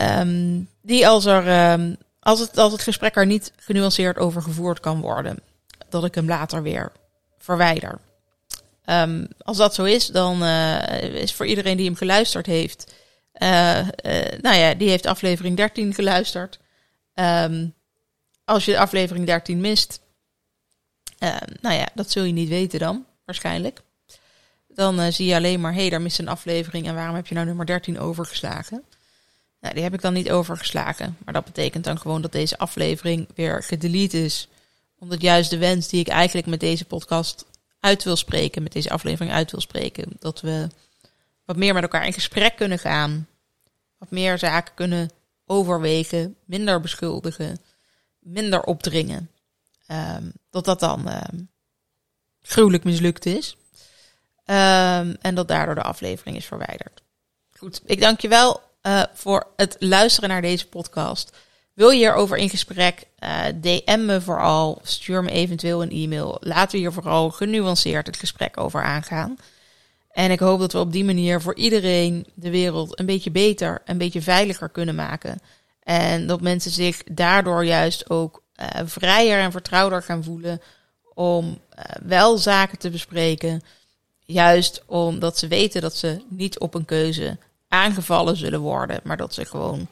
Um, 0.00 0.68
die 0.82 1.08
als, 1.08 1.24
er, 1.24 1.72
um, 1.72 1.96
als, 2.20 2.40
het, 2.40 2.58
als 2.58 2.72
het 2.72 2.82
gesprek 2.82 3.16
er 3.16 3.26
niet 3.26 3.52
genuanceerd 3.56 4.18
over 4.18 4.42
gevoerd 4.42 4.80
kan 4.80 5.00
worden, 5.00 5.38
dat 5.88 6.04
ik 6.04 6.14
hem 6.14 6.26
later 6.26 6.62
weer 6.62 6.92
verwijder. 7.38 7.98
als 9.38 9.56
dat 9.56 9.74
zo 9.74 9.84
is, 9.84 10.06
dan 10.06 10.42
uh, 10.42 11.02
is 11.02 11.32
voor 11.32 11.46
iedereen 11.46 11.76
die 11.76 11.86
hem 11.86 11.96
geluisterd 11.96 12.46
heeft, 12.46 12.92
nou 14.40 14.56
ja, 14.56 14.74
die 14.74 14.88
heeft 14.88 15.06
aflevering 15.06 15.56
13 15.56 15.94
geluisterd. 15.94 16.58
Um, 17.14 17.74
als 18.44 18.64
je 18.64 18.78
aflevering 18.78 19.26
13 19.26 19.60
mist, 19.60 20.00
uh, 21.18 21.36
nou 21.60 21.74
ja, 21.74 21.88
dat 21.94 22.10
zul 22.10 22.24
je 22.24 22.32
niet 22.32 22.48
weten 22.48 22.78
dan, 22.78 23.04
waarschijnlijk. 23.24 23.80
Dan 24.68 25.00
uh, 25.00 25.06
zie 25.10 25.26
je 25.26 25.34
alleen 25.34 25.60
maar, 25.60 25.72
hé, 25.72 25.80
hey, 25.80 25.90
daar 25.90 26.02
mist 26.02 26.18
een 26.18 26.28
aflevering 26.28 26.86
en 26.86 26.94
waarom 26.94 27.14
heb 27.14 27.26
je 27.26 27.34
nou 27.34 27.46
nummer 27.46 27.66
13 27.66 27.98
overgeslagen? 27.98 28.84
Nou, 29.60 29.74
die 29.74 29.82
heb 29.82 29.94
ik 29.94 30.00
dan 30.00 30.12
niet 30.12 30.30
overgeslagen. 30.30 31.16
Maar 31.24 31.34
dat 31.34 31.44
betekent 31.44 31.84
dan 31.84 31.98
gewoon 31.98 32.22
dat 32.22 32.32
deze 32.32 32.58
aflevering 32.58 33.28
weer 33.34 33.62
gedelete 33.62 34.24
is. 34.24 34.48
Omdat 34.98 35.20
juist 35.20 35.50
de 35.50 35.58
wens 35.58 35.88
die 35.88 36.00
ik 36.00 36.08
eigenlijk 36.08 36.46
met 36.46 36.60
deze 36.60 36.84
podcast 36.84 37.44
uit 37.80 38.04
wil 38.04 38.16
spreken, 38.16 38.62
met 38.62 38.72
deze 38.72 38.90
aflevering 38.90 39.34
uit 39.34 39.50
wil 39.50 39.60
spreken, 39.60 40.08
dat 40.18 40.40
we 40.40 40.68
wat 41.46 41.56
meer 41.56 41.74
met 41.74 41.82
elkaar 41.82 42.06
in 42.06 42.12
gesprek 42.12 42.56
kunnen 42.56 42.78
gaan. 42.78 43.28
Wat 43.98 44.10
meer 44.10 44.38
zaken 44.38 44.74
kunnen 44.74 45.10
overwegen, 45.46 46.36
minder 46.44 46.80
beschuldigen, 46.80 47.58
minder 48.18 48.62
opdringen. 48.62 49.30
Um, 49.88 50.32
dat 50.50 50.64
dat 50.64 50.80
dan 50.80 51.08
um, 51.08 51.48
gruwelijk 52.42 52.84
mislukt 52.84 53.26
is. 53.26 53.56
Um, 54.44 55.16
en 55.20 55.34
dat 55.34 55.48
daardoor 55.48 55.74
de 55.74 55.82
aflevering 55.82 56.36
is 56.36 56.46
verwijderd. 56.46 57.02
Goed, 57.56 57.80
ik 57.84 58.00
dank 58.00 58.20
je 58.20 58.28
wel 58.28 58.60
uh, 58.82 59.02
voor 59.14 59.46
het 59.56 59.76
luisteren 59.78 60.28
naar 60.28 60.42
deze 60.42 60.68
podcast. 60.68 61.36
Wil 61.72 61.90
je 61.90 61.96
hierover 61.96 62.36
in 62.36 62.50
gesprek? 62.50 63.04
Uh, 63.18 63.44
DM 63.60 64.04
me 64.04 64.20
vooral. 64.20 64.80
Stuur 64.82 65.22
me 65.22 65.30
eventueel 65.30 65.82
een 65.82 65.90
e-mail. 65.90 66.36
Laten 66.40 66.70
we 66.70 66.78
hier 66.78 66.92
vooral 66.92 67.30
genuanceerd 67.30 68.06
het 68.06 68.16
gesprek 68.16 68.60
over 68.60 68.82
aangaan. 68.82 69.38
En 70.16 70.30
ik 70.30 70.40
hoop 70.40 70.58
dat 70.58 70.72
we 70.72 70.78
op 70.78 70.92
die 70.92 71.04
manier 71.04 71.40
voor 71.40 71.54
iedereen 71.54 72.26
de 72.34 72.50
wereld 72.50 72.98
een 72.98 73.06
beetje 73.06 73.30
beter, 73.30 73.82
een 73.84 73.98
beetje 73.98 74.22
veiliger 74.22 74.68
kunnen 74.68 74.94
maken. 74.94 75.40
En 75.82 76.26
dat 76.26 76.40
mensen 76.40 76.70
zich 76.70 77.02
daardoor 77.04 77.64
juist 77.64 78.10
ook 78.10 78.42
uh, 78.56 78.66
vrijer 78.84 79.38
en 79.40 79.52
vertrouwder 79.52 80.02
gaan 80.02 80.24
voelen 80.24 80.60
om 81.14 81.46
uh, 81.46 81.84
wel 82.02 82.38
zaken 82.38 82.78
te 82.78 82.90
bespreken. 82.90 83.62
Juist 84.24 84.82
omdat 84.86 85.38
ze 85.38 85.48
weten 85.48 85.80
dat 85.80 85.96
ze 85.96 86.22
niet 86.28 86.58
op 86.58 86.74
een 86.74 86.84
keuze 86.84 87.38
aangevallen 87.68 88.36
zullen 88.36 88.60
worden, 88.60 89.00
maar 89.04 89.16
dat 89.16 89.34
ze 89.34 89.44
gewoon 89.44 89.88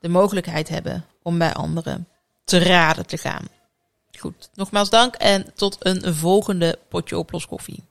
de 0.00 0.08
mogelijkheid 0.08 0.68
hebben 0.68 1.04
om 1.22 1.38
bij 1.38 1.52
anderen 1.52 2.08
te 2.44 2.58
raden 2.58 3.06
te 3.06 3.18
gaan. 3.18 3.48
Goed, 4.18 4.50
nogmaals 4.54 4.90
dank 4.90 5.14
en 5.14 5.52
tot 5.54 5.76
een 5.78 6.14
volgende 6.14 6.78
potje 6.88 7.18
oploskoffie. 7.18 7.87